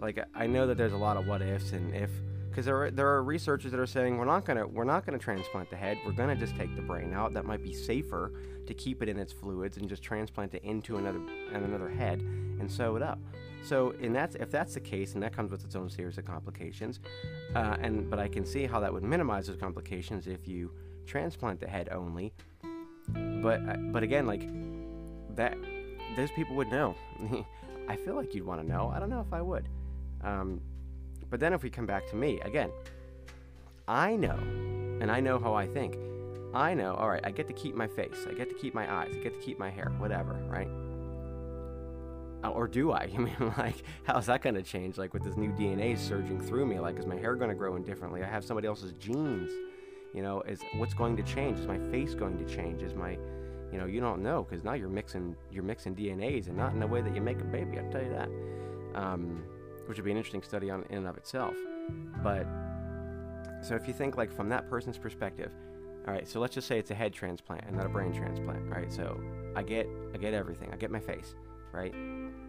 Like 0.00 0.24
I 0.32 0.46
know 0.46 0.68
that 0.68 0.76
there's 0.76 0.92
a 0.92 0.96
lot 0.96 1.16
of 1.16 1.26
what 1.26 1.42
ifs 1.42 1.72
and 1.72 1.92
if 1.92 2.12
because 2.58 2.66
there 2.66 2.82
are, 2.82 2.90
there 2.90 3.06
are 3.06 3.22
researchers 3.22 3.70
that 3.70 3.78
are 3.78 3.86
saying 3.86 4.18
we're 4.18 4.24
not 4.24 4.44
gonna 4.44 4.66
we're 4.66 4.82
not 4.82 5.06
gonna 5.06 5.16
transplant 5.16 5.70
the 5.70 5.76
head. 5.76 5.96
We're 6.04 6.10
gonna 6.10 6.34
just 6.34 6.56
take 6.56 6.74
the 6.74 6.82
brain 6.82 7.14
out. 7.14 7.32
That 7.32 7.44
might 7.44 7.62
be 7.62 7.72
safer 7.72 8.32
to 8.66 8.74
keep 8.74 9.00
it 9.00 9.08
in 9.08 9.16
its 9.16 9.32
fluids 9.32 9.76
and 9.76 9.88
just 9.88 10.02
transplant 10.02 10.52
it 10.54 10.64
into 10.64 10.96
another 10.96 11.20
and 11.52 11.64
another 11.64 11.88
head 11.88 12.18
and 12.18 12.68
sew 12.68 12.96
it 12.96 13.02
up. 13.02 13.20
So, 13.62 13.90
in 14.00 14.12
that, 14.14 14.34
if 14.40 14.50
that's 14.50 14.74
the 14.74 14.80
case, 14.80 15.14
and 15.14 15.22
that 15.22 15.32
comes 15.32 15.52
with 15.52 15.64
its 15.64 15.76
own 15.76 15.88
series 15.88 16.18
of 16.18 16.24
complications, 16.24 16.98
uh, 17.54 17.76
and 17.78 18.10
but 18.10 18.18
I 18.18 18.26
can 18.26 18.44
see 18.44 18.66
how 18.66 18.80
that 18.80 18.92
would 18.92 19.04
minimize 19.04 19.46
those 19.46 19.56
complications 19.56 20.26
if 20.26 20.48
you 20.48 20.72
transplant 21.06 21.60
the 21.60 21.68
head 21.68 21.90
only. 21.92 22.32
But 23.06 23.60
uh, 23.68 23.76
but 23.92 24.02
again, 24.02 24.26
like 24.26 24.48
that, 25.36 25.56
those 26.16 26.32
people 26.32 26.56
would 26.56 26.72
know. 26.72 26.96
I 27.88 27.94
feel 27.94 28.16
like 28.16 28.34
you'd 28.34 28.44
want 28.44 28.60
to 28.60 28.66
know. 28.66 28.92
I 28.92 28.98
don't 28.98 29.10
know 29.10 29.20
if 29.20 29.32
I 29.32 29.42
would. 29.42 29.68
Um, 30.24 30.60
but 31.30 31.40
then 31.40 31.52
if 31.52 31.62
we 31.62 31.70
come 31.70 31.86
back 31.86 32.08
to 32.10 32.16
me 32.16 32.40
again, 32.40 32.70
I 33.86 34.16
know, 34.16 34.38
and 35.00 35.10
I 35.10 35.20
know 35.20 35.38
how 35.38 35.54
I 35.54 35.66
think. 35.66 35.96
I 36.54 36.74
know. 36.74 36.94
All 36.94 37.08
right, 37.08 37.24
I 37.24 37.30
get 37.30 37.46
to 37.48 37.52
keep 37.52 37.74
my 37.74 37.86
face. 37.86 38.26
I 38.28 38.32
get 38.32 38.48
to 38.48 38.54
keep 38.54 38.74
my 38.74 38.90
eyes. 38.90 39.12
I 39.14 39.18
get 39.18 39.34
to 39.34 39.40
keep 39.40 39.58
my 39.58 39.70
hair. 39.70 39.92
Whatever, 39.98 40.34
right? 40.48 40.68
Uh, 42.44 42.50
or 42.50 42.68
do 42.68 42.92
I? 42.92 43.10
I 43.14 43.18
mean, 43.18 43.54
like, 43.58 43.82
how's 44.04 44.26
that 44.26 44.42
going 44.42 44.54
to 44.54 44.62
change? 44.62 44.98
Like, 44.98 45.12
with 45.12 45.24
this 45.24 45.36
new 45.36 45.50
DNA 45.52 45.98
surging 45.98 46.40
through 46.40 46.66
me, 46.66 46.78
like, 46.78 46.98
is 46.98 47.06
my 47.06 47.16
hair 47.16 47.34
going 47.34 47.50
to 47.50 47.56
grow 47.56 47.76
in 47.76 47.82
differently? 47.82 48.22
I 48.22 48.28
have 48.28 48.44
somebody 48.44 48.66
else's 48.66 48.92
genes. 48.92 49.50
You 50.14 50.22
know, 50.22 50.40
is 50.42 50.60
what's 50.76 50.94
going 50.94 51.16
to 51.16 51.22
change? 51.22 51.58
Is 51.58 51.66
my 51.66 51.78
face 51.90 52.14
going 52.14 52.38
to 52.38 52.44
change? 52.44 52.82
Is 52.82 52.94
my, 52.94 53.18
you 53.70 53.78
know, 53.78 53.84
you 53.84 54.00
don't 54.00 54.22
know 54.22 54.42
because 54.48 54.64
now 54.64 54.72
you're 54.72 54.88
mixing 54.88 55.36
you're 55.52 55.62
mixing 55.62 55.94
DNAs 55.94 56.48
and 56.48 56.56
not 56.56 56.72
in 56.72 56.80
the 56.80 56.86
way 56.86 57.02
that 57.02 57.14
you 57.14 57.20
make 57.20 57.40
a 57.40 57.44
baby. 57.44 57.78
I'll 57.78 57.90
tell 57.90 58.02
you 58.02 58.10
that. 58.10 58.98
Um, 58.98 59.44
which 59.88 59.98
would 59.98 60.04
be 60.04 60.10
an 60.10 60.16
interesting 60.16 60.42
study 60.42 60.70
on 60.70 60.84
in 60.90 60.98
and 60.98 61.06
of 61.06 61.16
itself. 61.16 61.54
But 62.22 62.46
so 63.62 63.74
if 63.74 63.88
you 63.88 63.94
think 63.94 64.16
like 64.16 64.32
from 64.32 64.48
that 64.50 64.68
person's 64.68 64.98
perspective, 64.98 65.50
all 66.06 66.14
right. 66.14 66.28
So 66.28 66.40
let's 66.40 66.54
just 66.54 66.68
say 66.68 66.78
it's 66.78 66.90
a 66.90 66.94
head 66.94 67.12
transplant 67.12 67.64
and 67.66 67.76
not 67.76 67.86
a 67.86 67.88
brain 67.88 68.12
transplant. 68.12 68.70
Right. 68.70 68.92
So 68.92 69.20
I 69.56 69.62
get 69.62 69.86
I 70.14 70.18
get 70.18 70.34
everything. 70.34 70.70
I 70.72 70.76
get 70.76 70.90
my 70.90 71.00
face. 71.00 71.34
Right 71.72 71.94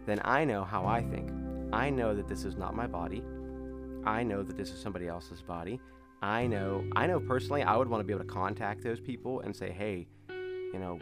then 0.06 0.20
I 0.24 0.44
know 0.44 0.64
how 0.64 0.86
I 0.86 1.02
think. 1.02 1.30
I 1.72 1.90
know 1.90 2.14
that 2.14 2.26
this 2.26 2.44
is 2.44 2.56
not 2.56 2.74
my 2.74 2.86
body. 2.86 3.22
I 4.04 4.22
know 4.22 4.42
that 4.42 4.56
this 4.56 4.70
is 4.70 4.80
somebody 4.80 5.08
else's 5.08 5.42
body. 5.42 5.80
I 6.22 6.46
know, 6.46 6.84
I 6.96 7.06
know 7.06 7.20
personally, 7.20 7.62
I 7.62 7.76
would 7.76 7.88
want 7.88 8.00
to 8.00 8.04
be 8.04 8.12
able 8.12 8.24
to 8.24 8.30
contact 8.30 8.82
those 8.82 9.00
people 9.00 9.40
and 9.40 9.54
say, 9.54 9.70
hey, 9.70 10.06
you 10.28 10.78
know, 10.78 10.98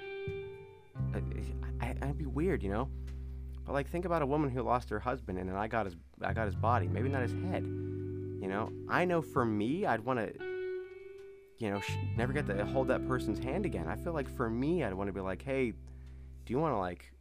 I, 1.80 2.06
would 2.06 2.18
be 2.18 2.26
weird, 2.26 2.62
you 2.62 2.70
know. 2.70 2.88
But 3.68 3.74
like, 3.74 3.90
think 3.90 4.06
about 4.06 4.22
a 4.22 4.26
woman 4.26 4.48
who 4.48 4.62
lost 4.62 4.88
her 4.88 4.98
husband, 4.98 5.38
and 5.38 5.46
then 5.46 5.54
I 5.54 5.68
got 5.68 5.84
his, 5.84 5.94
I 6.22 6.32
got 6.32 6.46
his 6.46 6.54
body, 6.54 6.88
maybe 6.88 7.10
not 7.10 7.20
his 7.20 7.34
head. 7.50 7.64
You 7.64 8.48
know, 8.48 8.72
I 8.88 9.04
know 9.04 9.20
for 9.20 9.44
me, 9.44 9.84
I'd 9.84 10.00
want 10.00 10.20
to, 10.20 10.32
you 11.58 11.70
know, 11.70 11.78
sh- 11.78 11.98
never 12.16 12.32
get 12.32 12.46
to 12.46 12.64
hold 12.64 12.88
that 12.88 13.06
person's 13.06 13.38
hand 13.38 13.66
again. 13.66 13.86
I 13.86 13.96
feel 13.96 14.14
like 14.14 14.26
for 14.26 14.48
me, 14.48 14.84
I'd 14.84 14.94
want 14.94 15.08
to 15.08 15.12
be 15.12 15.20
like, 15.20 15.42
hey, 15.42 15.72
do 15.72 16.52
you 16.54 16.58
want 16.58 16.72
to 16.72 16.78
like 16.78 17.12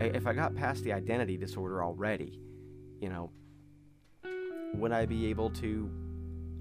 if 0.00 0.26
I 0.26 0.32
got 0.32 0.56
past 0.56 0.82
the 0.82 0.92
identity 0.92 1.36
disorder 1.36 1.84
already, 1.84 2.40
you 3.00 3.08
know, 3.08 3.30
would 4.74 4.90
I 4.90 5.06
be 5.06 5.26
able 5.26 5.50
to 5.50 5.88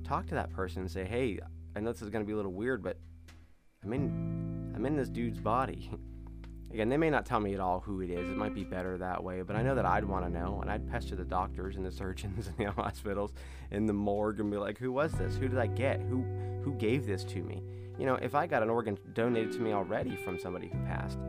talk 0.03 0.27
to 0.27 0.35
that 0.35 0.51
person 0.51 0.83
and 0.83 0.91
say, 0.91 1.03
"Hey, 1.03 1.39
I 1.75 1.79
know 1.79 1.91
this 1.91 2.03
is 2.03 2.11
going 2.11 2.23
to 2.23 2.27
be 2.27 2.33
a 2.33 2.35
little 2.35 2.53
weird, 2.53 2.83
but 2.83 2.97
I'm 3.83 3.91
in 3.93 4.73
I'm 4.75 4.85
in 4.85 4.95
this 4.95 5.09
dude's 5.09 5.39
body." 5.39 5.89
Again, 6.71 6.89
they 6.89 6.97
may 6.97 7.09
not 7.09 7.25
tell 7.25 7.39
me 7.39 7.53
at 7.53 7.59
all 7.59 7.79
who 7.79 8.01
it 8.01 8.09
is. 8.09 8.29
It 8.29 8.35
might 8.35 8.53
be 8.53 8.63
better 8.63 8.97
that 8.97 9.23
way, 9.23 9.41
but 9.41 9.55
I 9.55 9.61
know 9.61 9.73
that 9.75 9.85
I'd 9.85 10.03
want 10.03 10.25
to 10.25 10.31
know, 10.31 10.59
and 10.61 10.69
I'd 10.69 10.89
pester 10.89 11.15
the 11.15 11.23
doctors 11.23 11.77
and 11.77 11.85
the 11.85 11.91
surgeons 11.91 12.47
in 12.57 12.65
the 12.65 12.71
hospitals, 12.71 13.31
in 13.71 13.85
the 13.85 13.93
morgue, 13.93 14.39
and 14.39 14.51
be 14.51 14.57
like, 14.57 14.77
"Who 14.77 14.91
was 14.91 15.13
this? 15.13 15.37
Who 15.37 15.47
did 15.47 15.57
I 15.57 15.67
get? 15.67 16.01
Who 16.01 16.23
who 16.63 16.73
gave 16.73 17.05
this 17.05 17.23
to 17.25 17.41
me?" 17.41 17.63
You 17.97 18.05
know, 18.05 18.15
if 18.15 18.35
I 18.35 18.45
got 18.47 18.61
an 18.63 18.69
organ 18.69 18.97
donated 19.13 19.53
to 19.53 19.59
me 19.59 19.71
already 19.71 20.15
from 20.17 20.37
somebody 20.37 20.67
who 20.67 20.77
passed, 20.85 21.19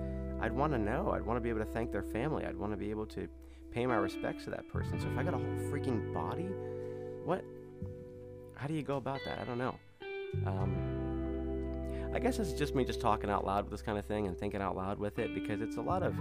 I'd 0.41 0.53
want 0.53 0.73
to 0.73 0.79
know. 0.79 1.13
I'd 1.13 1.23
want 1.23 1.37
to 1.37 1.41
be 1.41 1.49
able 1.49 1.61
to 1.61 1.73
thank 1.73 1.93
their 1.93 2.03
family. 2.03 2.45
I'd 2.45 2.57
want 2.57 2.73
to 2.73 2.77
be 2.77 2.91
able 2.91 3.07
to 3.07 3.29
pay 3.71 3.87
my 3.87 3.97
respects 3.97 4.45
to 4.45 4.51
that 4.51 4.69
person. 4.69 5.01
So 5.01 5.09
if 5.09 5.17
I 5.17 5.23
got 5.23 5.35
a 5.35 5.39
whole 5.39 5.57
freaking 5.71 6.13
body, 6.13 6.49
what? 7.25 7.45
How 8.55 8.67
do 8.67 8.75
you 8.75 8.83
go 8.83 8.97
about 8.97 9.21
that? 9.25 9.39
I 9.39 9.45
don't 9.45 9.59
know. 9.59 9.77
Um, 10.47 10.98
I 12.13 12.19
guess 12.19 12.39
it's 12.39 12.53
just 12.53 12.75
me 12.75 12.85
just 12.85 13.01
talking 13.01 13.31
out 13.31 13.45
loud 13.45 13.65
with 13.65 13.71
this 13.71 13.83
kind 13.83 13.99
of 13.99 14.05
thing 14.05 14.27
and 14.27 14.37
thinking 14.37 14.61
out 14.61 14.77
loud 14.77 14.99
with 14.99 15.19
it 15.19 15.35
because 15.35 15.61
it's 15.61 15.77
a 15.77 15.81
lot 15.81 16.03
of 16.03 16.15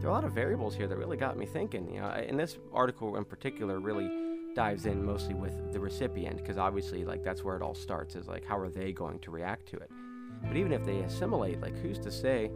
there 0.00 0.08
are 0.08 0.12
a 0.12 0.14
lot 0.14 0.24
of 0.24 0.32
variables 0.32 0.76
here 0.76 0.86
that 0.86 0.96
really 0.96 1.16
got 1.16 1.36
me 1.36 1.44
thinking. 1.44 1.92
You 1.92 2.00
know, 2.00 2.06
and 2.06 2.38
this 2.38 2.58
article 2.72 3.16
in 3.16 3.24
particular 3.24 3.80
really 3.80 4.10
dives 4.54 4.86
in 4.86 5.04
mostly 5.04 5.34
with 5.34 5.72
the 5.72 5.80
recipient 5.80 6.38
because 6.38 6.56
obviously 6.56 7.04
like 7.04 7.22
that's 7.24 7.44
where 7.44 7.56
it 7.56 7.62
all 7.62 7.74
starts 7.74 8.14
is 8.16 8.28
like 8.28 8.44
how 8.44 8.58
are 8.58 8.68
they 8.68 8.92
going 8.92 9.18
to 9.20 9.30
react 9.30 9.66
to 9.68 9.76
it. 9.76 9.90
But 10.46 10.56
even 10.56 10.72
if 10.72 10.84
they 10.86 11.00
assimilate, 11.00 11.60
like 11.60 11.76
who's 11.78 11.98
to 12.00 12.10
say? 12.10 12.50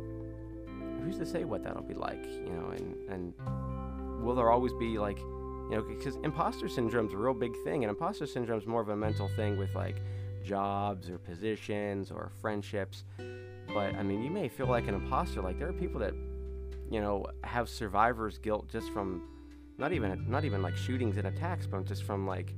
who's 1.02 1.18
to 1.18 1.26
say 1.26 1.44
what 1.44 1.62
that'll 1.62 1.82
be 1.82 1.94
like, 1.94 2.24
you 2.24 2.52
know, 2.52 2.70
and, 2.70 2.96
and 3.08 4.22
will 4.22 4.34
there 4.34 4.50
always 4.50 4.72
be 4.74 4.98
like, 4.98 5.18
you 5.18 5.76
know, 5.76 5.82
because 5.82 6.16
imposter 6.22 6.68
syndrome's 6.68 7.12
a 7.12 7.16
real 7.16 7.34
big 7.34 7.52
thing, 7.64 7.84
and 7.84 7.90
imposter 7.90 8.26
syndrome's 8.26 8.66
more 8.66 8.80
of 8.80 8.88
a 8.88 8.96
mental 8.96 9.28
thing 9.28 9.56
with 9.58 9.74
like 9.74 9.96
jobs 10.44 11.08
or 11.08 11.18
positions 11.18 12.10
or 12.10 12.30
friendships. 12.40 13.04
But 13.68 13.94
I 13.94 14.02
mean, 14.02 14.22
you 14.22 14.30
may 14.30 14.48
feel 14.48 14.66
like 14.66 14.88
an 14.88 14.94
imposter. 14.94 15.40
Like 15.40 15.58
there 15.58 15.68
are 15.68 15.72
people 15.72 16.00
that, 16.00 16.14
you 16.90 17.00
know, 17.00 17.26
have 17.44 17.68
survivor's 17.68 18.38
guilt 18.38 18.68
just 18.68 18.90
from 18.92 19.22
not 19.78 19.92
even 19.92 20.24
not 20.28 20.44
even 20.44 20.62
like 20.62 20.76
shootings 20.76 21.16
and 21.16 21.26
attacks, 21.26 21.66
but 21.66 21.84
just 21.86 22.02
from 22.02 22.26
like 22.26 22.54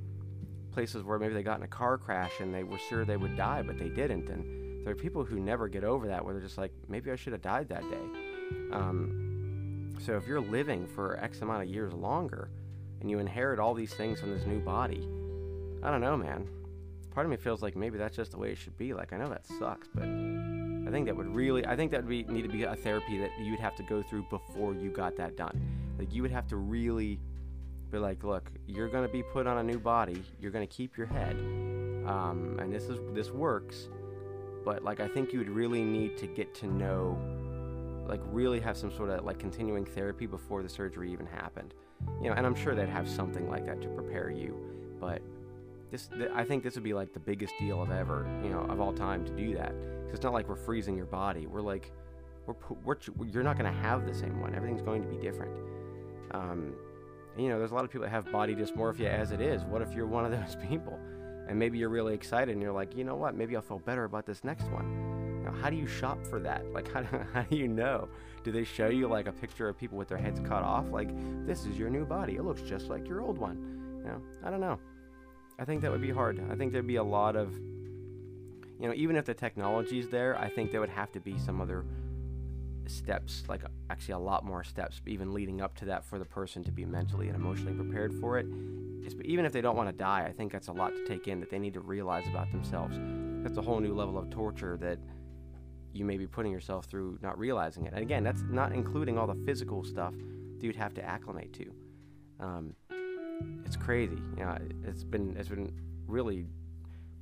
places 0.72 1.04
where 1.04 1.18
maybe 1.18 1.34
they 1.34 1.42
got 1.42 1.58
in 1.58 1.62
a 1.62 1.68
car 1.68 1.96
crash 1.96 2.32
and 2.40 2.52
they 2.52 2.64
were 2.64 2.78
sure 2.78 3.04
they 3.04 3.16
would 3.16 3.36
die, 3.36 3.62
but 3.62 3.78
they 3.78 3.88
didn't. 3.88 4.28
And 4.28 4.84
there 4.84 4.92
are 4.92 4.96
people 4.96 5.24
who 5.24 5.38
never 5.38 5.68
get 5.68 5.84
over 5.84 6.08
that, 6.08 6.24
where 6.24 6.34
they're 6.34 6.42
just 6.42 6.58
like, 6.58 6.72
maybe 6.88 7.10
I 7.10 7.16
should 7.16 7.32
have 7.32 7.42
died 7.42 7.68
that 7.68 7.82
day. 7.82 8.70
Um, 8.72 9.94
so 10.00 10.16
if 10.16 10.26
you're 10.26 10.40
living 10.40 10.86
for 10.86 11.16
X 11.22 11.40
amount 11.40 11.62
of 11.62 11.68
years 11.68 11.92
longer 11.94 12.50
and 13.00 13.08
you 13.08 13.18
inherit 13.20 13.58
all 13.58 13.72
these 13.72 13.94
things 13.94 14.20
from 14.20 14.30
this 14.32 14.44
new 14.46 14.60
body, 14.60 15.08
I 15.82 15.90
don't 15.90 16.00
know, 16.00 16.16
man. 16.16 16.48
Part 17.14 17.26
of 17.26 17.30
me 17.30 17.36
feels 17.36 17.62
like 17.62 17.76
maybe 17.76 17.96
that's 17.96 18.16
just 18.16 18.32
the 18.32 18.38
way 18.38 18.50
it 18.50 18.58
should 18.58 18.76
be. 18.76 18.92
Like 18.92 19.12
I 19.12 19.16
know 19.18 19.28
that 19.28 19.46
sucks, 19.46 19.88
but 19.94 20.02
I 20.04 20.90
think 20.90 21.06
that 21.06 21.16
would 21.16 21.32
really, 21.34 21.64
I 21.64 21.76
think 21.76 21.92
that 21.92 22.02
would 22.02 22.08
be 22.08 22.24
need 22.24 22.42
to 22.42 22.48
be 22.48 22.64
a 22.64 22.74
therapy 22.74 23.18
that 23.18 23.30
you'd 23.40 23.60
have 23.60 23.76
to 23.76 23.82
go 23.84 24.02
through 24.02 24.26
before 24.30 24.74
you 24.74 24.90
got 24.90 25.16
that 25.16 25.36
done. 25.36 25.60
Like 25.98 26.12
you 26.12 26.22
would 26.22 26.32
have 26.32 26.46
to 26.48 26.56
really, 26.56 27.20
Be 27.90 27.98
like, 27.98 28.24
look, 28.24 28.50
you're 28.66 28.88
gonna 28.88 29.08
be 29.08 29.22
put 29.22 29.46
on 29.46 29.58
a 29.58 29.62
new 29.62 29.78
body. 29.78 30.20
You're 30.40 30.50
gonna 30.50 30.66
keep 30.66 30.96
your 30.96 31.06
head, 31.06 31.36
um, 32.06 32.58
and 32.60 32.72
this 32.72 32.84
is 32.88 32.98
this 33.12 33.30
works. 33.30 33.88
But 34.64 34.82
like, 34.82 34.98
I 34.98 35.06
think 35.06 35.32
you 35.32 35.38
would 35.38 35.50
really 35.50 35.82
need 35.84 36.16
to 36.18 36.26
get 36.26 36.52
to 36.56 36.66
know, 36.66 37.16
like, 38.08 38.20
really 38.32 38.58
have 38.60 38.76
some 38.76 38.90
sort 38.90 39.10
of 39.10 39.24
like 39.24 39.38
continuing 39.38 39.84
therapy 39.84 40.26
before 40.26 40.62
the 40.62 40.68
surgery 40.68 41.12
even 41.12 41.26
happened. 41.26 41.74
You 42.20 42.30
know, 42.30 42.34
and 42.34 42.44
I'm 42.46 42.54
sure 42.56 42.74
they'd 42.74 42.88
have 42.88 43.08
something 43.08 43.48
like 43.48 43.64
that 43.66 43.80
to 43.82 43.88
prepare 43.88 44.30
you. 44.30 44.58
But 44.98 45.22
this, 45.94 46.08
th- 46.08 46.30
I 46.34 46.42
think 46.42 46.64
this 46.64 46.74
would 46.74 46.82
be 46.82 46.92
like 46.92 47.12
the 47.12 47.20
biggest 47.20 47.54
deal 47.60 47.80
of 47.80 47.92
ever, 47.92 48.26
you 48.42 48.50
know, 48.50 48.62
of 48.62 48.80
all 48.80 48.92
time 48.92 49.24
to 49.24 49.30
do 49.30 49.54
that. 49.54 49.72
Because 49.78 50.14
it's 50.14 50.24
not 50.24 50.32
like 50.32 50.48
we're 50.48 50.56
freezing 50.56 50.96
your 50.96 51.06
body. 51.06 51.46
We're 51.46 51.60
like, 51.60 51.92
we're, 52.46 52.56
we're 52.84 52.96
you're 53.28 53.44
not 53.44 53.56
gonna 53.56 53.72
have 53.72 54.04
the 54.04 54.12
same 54.12 54.40
one. 54.40 54.56
Everything's 54.56 54.82
going 54.82 55.02
to 55.02 55.08
be 55.08 55.16
different. 55.16 55.52
Um, 56.32 56.74
you 57.38 57.48
know, 57.48 57.60
there's 57.60 57.70
a 57.70 57.74
lot 57.74 57.84
of 57.84 57.92
people 57.92 58.02
that 58.06 58.10
have 58.10 58.30
body 58.32 58.56
dysmorphia 58.56 59.06
as 59.06 59.30
it 59.30 59.40
is. 59.40 59.62
What 59.62 59.82
if 59.82 59.92
you're 59.94 60.06
one 60.06 60.24
of 60.24 60.32
those 60.32 60.56
people? 60.68 60.98
And 61.48 61.58
maybe 61.58 61.78
you're 61.78 61.90
really 61.90 62.14
excited 62.14 62.52
and 62.52 62.60
you're 62.60 62.72
like, 62.72 62.96
you 62.96 63.04
know 63.04 63.14
what? 63.14 63.36
Maybe 63.36 63.54
I'll 63.54 63.62
feel 63.62 63.78
better 63.78 64.02
about 64.04 64.26
this 64.26 64.42
next 64.42 64.64
one. 64.70 65.44
Now, 65.44 65.52
how 65.52 65.70
do 65.70 65.76
you 65.76 65.86
shop 65.86 66.26
for 66.26 66.40
that? 66.40 66.64
Like, 66.72 66.92
how 66.92 67.02
do, 67.02 67.18
how 67.32 67.42
do 67.42 67.56
you 67.56 67.68
know? 67.68 68.08
Do 68.42 68.50
they 68.50 68.64
show 68.64 68.88
you 68.88 69.06
like 69.06 69.28
a 69.28 69.32
picture 69.32 69.68
of 69.68 69.78
people 69.78 69.96
with 69.96 70.08
their 70.08 70.18
heads 70.18 70.40
cut 70.40 70.64
off? 70.64 70.86
Like, 70.90 71.10
this 71.46 71.66
is 71.66 71.78
your 71.78 71.88
new 71.88 72.04
body. 72.04 72.34
It 72.34 72.44
looks 72.44 72.62
just 72.62 72.88
like 72.88 73.06
your 73.06 73.20
old 73.20 73.38
one. 73.38 74.00
You 74.04 74.10
know, 74.10 74.22
I 74.42 74.50
don't 74.50 74.60
know. 74.60 74.80
I 75.58 75.64
think 75.64 75.82
that 75.82 75.90
would 75.90 76.02
be 76.02 76.10
hard. 76.10 76.42
I 76.50 76.56
think 76.56 76.72
there'd 76.72 76.86
be 76.86 76.96
a 76.96 77.04
lot 77.04 77.36
of, 77.36 77.52
you 77.54 78.88
know, 78.88 78.94
even 78.94 79.16
if 79.16 79.24
the 79.24 79.34
technology's 79.34 80.08
there, 80.08 80.36
I 80.38 80.48
think 80.48 80.72
there 80.72 80.80
would 80.80 80.90
have 80.90 81.12
to 81.12 81.20
be 81.20 81.38
some 81.38 81.60
other 81.60 81.84
steps, 82.86 83.44
like 83.48 83.62
actually 83.88 84.14
a 84.14 84.18
lot 84.18 84.44
more 84.44 84.64
steps, 84.64 85.00
even 85.06 85.32
leading 85.32 85.60
up 85.60 85.74
to 85.76 85.84
that 85.86 86.04
for 86.04 86.18
the 86.18 86.24
person 86.24 86.64
to 86.64 86.72
be 86.72 86.84
mentally 86.84 87.28
and 87.28 87.36
emotionally 87.36 87.72
prepared 87.74 88.12
for 88.14 88.38
it. 88.38 88.46
Even 89.24 89.44
if 89.44 89.52
they 89.52 89.60
don't 89.60 89.76
want 89.76 89.88
to 89.88 89.94
die, 89.94 90.24
I 90.26 90.32
think 90.32 90.50
that's 90.50 90.68
a 90.68 90.72
lot 90.72 90.94
to 90.94 91.06
take 91.06 91.28
in 91.28 91.38
that 91.40 91.50
they 91.50 91.58
need 91.58 91.74
to 91.74 91.80
realize 91.80 92.26
about 92.26 92.50
themselves. 92.50 92.98
That's 93.42 93.58
a 93.58 93.62
whole 93.62 93.78
new 93.78 93.94
level 93.94 94.18
of 94.18 94.30
torture 94.30 94.76
that 94.80 94.98
you 95.92 96.04
may 96.04 96.16
be 96.16 96.26
putting 96.26 96.50
yourself 96.50 96.86
through 96.86 97.18
not 97.22 97.38
realizing 97.38 97.86
it. 97.86 97.92
And 97.92 98.02
again, 98.02 98.24
that's 98.24 98.42
not 98.50 98.72
including 98.72 99.18
all 99.18 99.26
the 99.26 99.40
physical 99.46 99.84
stuff 99.84 100.14
that 100.14 100.66
you'd 100.66 100.74
have 100.74 100.94
to 100.94 101.04
acclimate 101.04 101.52
to. 101.52 101.72
Um, 102.40 102.74
it's 103.64 103.76
crazy. 103.76 104.18
You 104.36 104.44
know, 104.44 104.58
it's 104.84 105.04
been 105.04 105.36
it's 105.36 105.48
been 105.48 105.72
really 106.06 106.46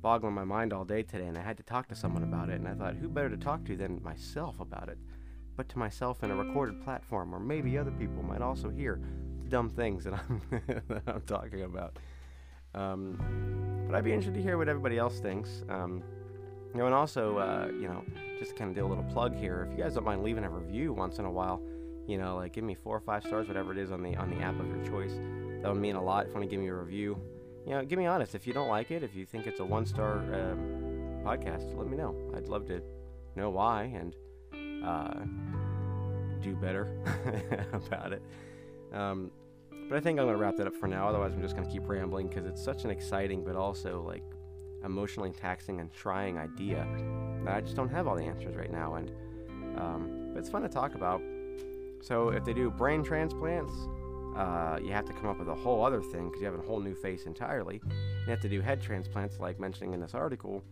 boggling 0.01 0.33
my 0.33 0.43
mind 0.43 0.73
all 0.73 0.83
day 0.83 1.01
today, 1.03 1.25
and 1.25 1.37
I 1.37 1.41
had 1.41 1.57
to 1.57 1.63
talk 1.63 1.87
to 1.87 1.95
someone 1.95 2.23
about 2.23 2.49
it. 2.49 2.55
And 2.55 2.67
I 2.67 2.73
thought, 2.73 2.95
who 2.95 3.07
better 3.07 3.29
to 3.29 3.37
talk 3.37 3.63
to 3.65 3.75
than 3.75 4.01
myself 4.03 4.59
about 4.59 4.89
it? 4.89 4.97
But 5.55 5.69
to 5.69 5.79
myself 5.79 6.23
in 6.23 6.31
a 6.31 6.35
recorded 6.35 6.83
platform, 6.83 7.31
where 7.31 7.39
maybe 7.39 7.77
other 7.77 7.91
people 7.91 8.23
might 8.23 8.41
also 8.41 8.69
hear 8.69 8.99
the 9.41 9.49
dumb 9.49 9.69
things 9.69 10.03
that 10.03 10.13
I'm 10.29 10.41
that 10.87 11.03
I'm 11.07 11.21
talking 11.21 11.63
about. 11.63 11.97
Um, 12.75 13.85
but 13.87 13.95
I'd 13.95 14.03
be 14.03 14.11
interested 14.11 14.33
to 14.35 14.41
hear 14.41 14.57
what 14.57 14.67
everybody 14.67 14.97
else 14.97 15.19
thinks. 15.19 15.63
Um, 15.69 16.03
you 16.73 16.79
know, 16.79 16.87
and 16.87 16.95
also, 16.95 17.37
uh, 17.37 17.67
you 17.71 17.87
know, 17.87 18.03
just 18.39 18.51
to 18.51 18.57
kind 18.57 18.71
of 18.71 18.75
do 18.75 18.85
a 18.85 18.89
little 18.89 19.03
plug 19.03 19.35
here. 19.35 19.67
If 19.69 19.77
you 19.77 19.83
guys 19.83 19.93
don't 19.93 20.03
mind 20.03 20.23
leaving 20.23 20.43
a 20.43 20.49
review 20.49 20.91
once 20.91 21.19
in 21.19 21.25
a 21.25 21.31
while, 21.31 21.61
you 22.07 22.17
know, 22.17 22.37
like 22.37 22.53
give 22.53 22.63
me 22.63 22.73
four 22.73 22.97
or 22.97 22.99
five 22.99 23.23
stars, 23.23 23.47
whatever 23.47 23.71
it 23.71 23.77
is 23.77 23.91
on 23.91 24.01
the 24.01 24.15
on 24.15 24.29
the 24.29 24.37
app 24.37 24.59
of 24.59 24.67
your 24.67 24.83
choice. 24.83 25.19
That 25.63 25.71
would 25.71 25.81
mean 25.81 25.95
a 25.95 26.03
lot. 26.03 26.25
If 26.25 26.29
you 26.29 26.33
want 26.35 26.49
to 26.49 26.49
give 26.49 26.59
me 26.59 26.67
a 26.67 26.73
review, 26.73 27.17
you 27.65 27.71
know, 27.71 27.85
give 27.85 27.97
me 27.97 28.05
honest. 28.05 28.35
If 28.35 28.45
you 28.45 28.53
don't 28.53 28.67
like 28.67 28.91
it, 28.91 29.01
if 29.01 29.15
you 29.15 29.25
think 29.25 29.47
it's 29.47 29.61
a 29.61 29.65
one 29.65 29.85
star 29.85 30.17
um, 30.33 31.23
podcast, 31.23 31.75
let 31.77 31.87
me 31.87 31.95
know. 31.95 32.15
I'd 32.35 32.49
love 32.49 32.67
to 32.67 32.81
know 33.37 33.49
why 33.49 33.83
and 33.95 34.15
uh, 34.85 35.13
do 36.41 36.53
better 36.55 36.93
about 37.73 38.11
it. 38.11 38.21
Um, 38.91 39.31
but 39.89 39.97
I 39.97 40.01
think 40.01 40.19
I'm 40.19 40.25
gonna 40.25 40.37
wrap 40.37 40.57
that 40.57 40.67
up 40.67 40.75
for 40.75 40.87
now. 40.87 41.07
Otherwise, 41.07 41.33
I'm 41.33 41.41
just 41.41 41.55
gonna 41.55 41.71
keep 41.71 41.87
rambling 41.87 42.27
because 42.27 42.45
it's 42.45 42.61
such 42.61 42.83
an 42.83 42.89
exciting 42.89 43.43
but 43.43 43.55
also 43.55 44.01
like 44.01 44.23
emotionally 44.83 45.31
taxing 45.31 45.79
and 45.79 45.93
trying 45.93 46.37
idea 46.37 46.85
that 47.45 47.55
I 47.55 47.61
just 47.61 47.77
don't 47.77 47.89
have 47.89 48.05
all 48.05 48.17
the 48.17 48.23
answers 48.23 48.57
right 48.57 48.71
now. 48.71 48.95
And 48.95 49.11
um, 49.77 50.31
but 50.33 50.39
it's 50.39 50.49
fun 50.49 50.61
to 50.63 50.69
talk 50.69 50.95
about. 50.95 51.21
So 52.01 52.29
if 52.29 52.43
they 52.43 52.53
do 52.53 52.69
brain 52.69 53.01
transplants, 53.01 53.73
uh, 54.35 54.79
you 54.81 54.91
have 54.91 55.05
to 55.05 55.13
come 55.13 55.27
up 55.27 55.39
with 55.39 55.47
a 55.47 55.55
whole 55.55 55.85
other 55.85 56.01
thing 56.01 56.25
because 56.25 56.41
you 56.41 56.45
have 56.45 56.57
a 56.57 56.61
whole 56.61 56.79
new 56.79 56.95
face 56.95 57.25
entirely. 57.25 57.81
You 57.85 58.29
have 58.29 58.41
to 58.41 58.49
do 58.49 58.61
head 58.61 58.81
transplants, 58.81 59.39
like 59.39 59.59
mentioning 59.59 59.93
in 59.93 59.99
this 59.99 60.13
article. 60.13 60.63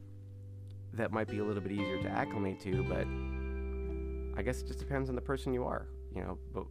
That 0.93 1.11
might 1.11 1.27
be 1.27 1.39
a 1.39 1.43
little 1.43 1.61
bit 1.61 1.71
easier 1.71 2.01
to 2.01 2.09
acclimate 2.09 2.59
to, 2.61 2.83
but 2.83 3.07
I 4.37 4.41
guess 4.43 4.61
it 4.61 4.67
just 4.67 4.79
depends 4.79 5.09
on 5.09 5.15
the 5.15 5.21
person 5.21 5.53
you 5.53 5.63
are, 5.63 5.87
you 6.15 6.21
know, 6.21 6.37
but 6.53 6.65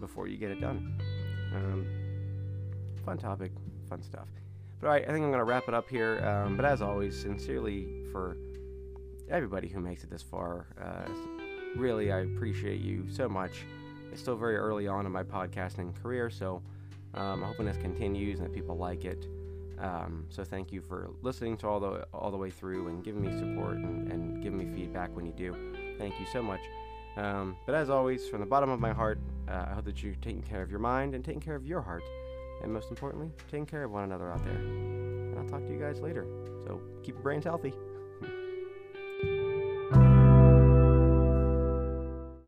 before 0.00 0.28
you 0.28 0.36
get 0.36 0.50
it 0.50 0.60
done. 0.60 1.00
Um, 1.54 1.86
fun 3.04 3.18
topic, 3.18 3.52
fun 3.88 4.02
stuff. 4.02 4.28
But 4.80 4.88
all 4.88 4.92
right, 4.92 5.02
I 5.02 5.12
think 5.12 5.24
I'm 5.24 5.30
going 5.30 5.38
to 5.38 5.44
wrap 5.44 5.68
it 5.68 5.74
up 5.74 5.88
here. 5.88 6.20
Um, 6.24 6.56
but 6.56 6.64
as 6.64 6.82
always, 6.82 7.20
sincerely 7.20 8.04
for 8.12 8.36
everybody 9.30 9.68
who 9.68 9.80
makes 9.80 10.04
it 10.04 10.10
this 10.10 10.22
far, 10.22 10.66
uh, 10.80 11.08
really, 11.76 12.12
I 12.12 12.20
appreciate 12.20 12.80
you 12.80 13.06
so 13.10 13.28
much. 13.28 13.64
It's 14.12 14.20
still 14.20 14.36
very 14.36 14.56
early 14.56 14.88
on 14.88 15.06
in 15.06 15.12
my 15.12 15.22
podcasting 15.22 15.94
career, 16.02 16.30
so 16.30 16.62
um, 17.14 17.42
I'm 17.42 17.42
hoping 17.42 17.66
this 17.66 17.76
continues 17.76 18.38
and 18.38 18.48
that 18.48 18.54
people 18.54 18.76
like 18.76 19.04
it. 19.04 19.26
Um, 19.78 20.26
so 20.28 20.42
thank 20.42 20.72
you 20.72 20.80
for 20.80 21.10
listening 21.22 21.56
to 21.58 21.68
all 21.68 21.78
the 21.78 22.06
all 22.12 22.30
the 22.30 22.36
way 22.36 22.50
through 22.50 22.88
and 22.88 23.04
giving 23.04 23.22
me 23.22 23.30
support 23.38 23.76
and, 23.76 24.10
and 24.10 24.42
giving 24.42 24.58
me 24.58 24.74
feedback 24.74 25.14
when 25.14 25.24
you 25.24 25.32
do. 25.32 25.54
Thank 25.98 26.18
you 26.18 26.26
so 26.32 26.42
much. 26.42 26.60
Um, 27.16 27.56
but 27.66 27.74
as 27.74 27.90
always, 27.90 28.28
from 28.28 28.40
the 28.40 28.46
bottom 28.46 28.70
of 28.70 28.80
my 28.80 28.92
heart, 28.92 29.18
uh, 29.48 29.66
I 29.70 29.74
hope 29.74 29.84
that 29.84 30.02
you're 30.02 30.14
taking 30.16 30.42
care 30.42 30.62
of 30.62 30.70
your 30.70 30.80
mind 30.80 31.14
and 31.14 31.24
taking 31.24 31.40
care 31.40 31.56
of 31.56 31.66
your 31.66 31.80
heart, 31.80 32.02
and 32.62 32.72
most 32.72 32.90
importantly, 32.90 33.30
taking 33.50 33.66
care 33.66 33.84
of 33.84 33.90
one 33.90 34.04
another 34.04 34.30
out 34.30 34.44
there. 34.44 34.54
And 34.54 35.38
I'll 35.38 35.48
talk 35.48 35.64
to 35.66 35.72
you 35.72 35.78
guys 35.80 36.00
later. 36.00 36.26
So 36.64 36.80
keep 37.02 37.14
your 37.14 37.22
brains 37.22 37.44
healthy. 37.44 37.72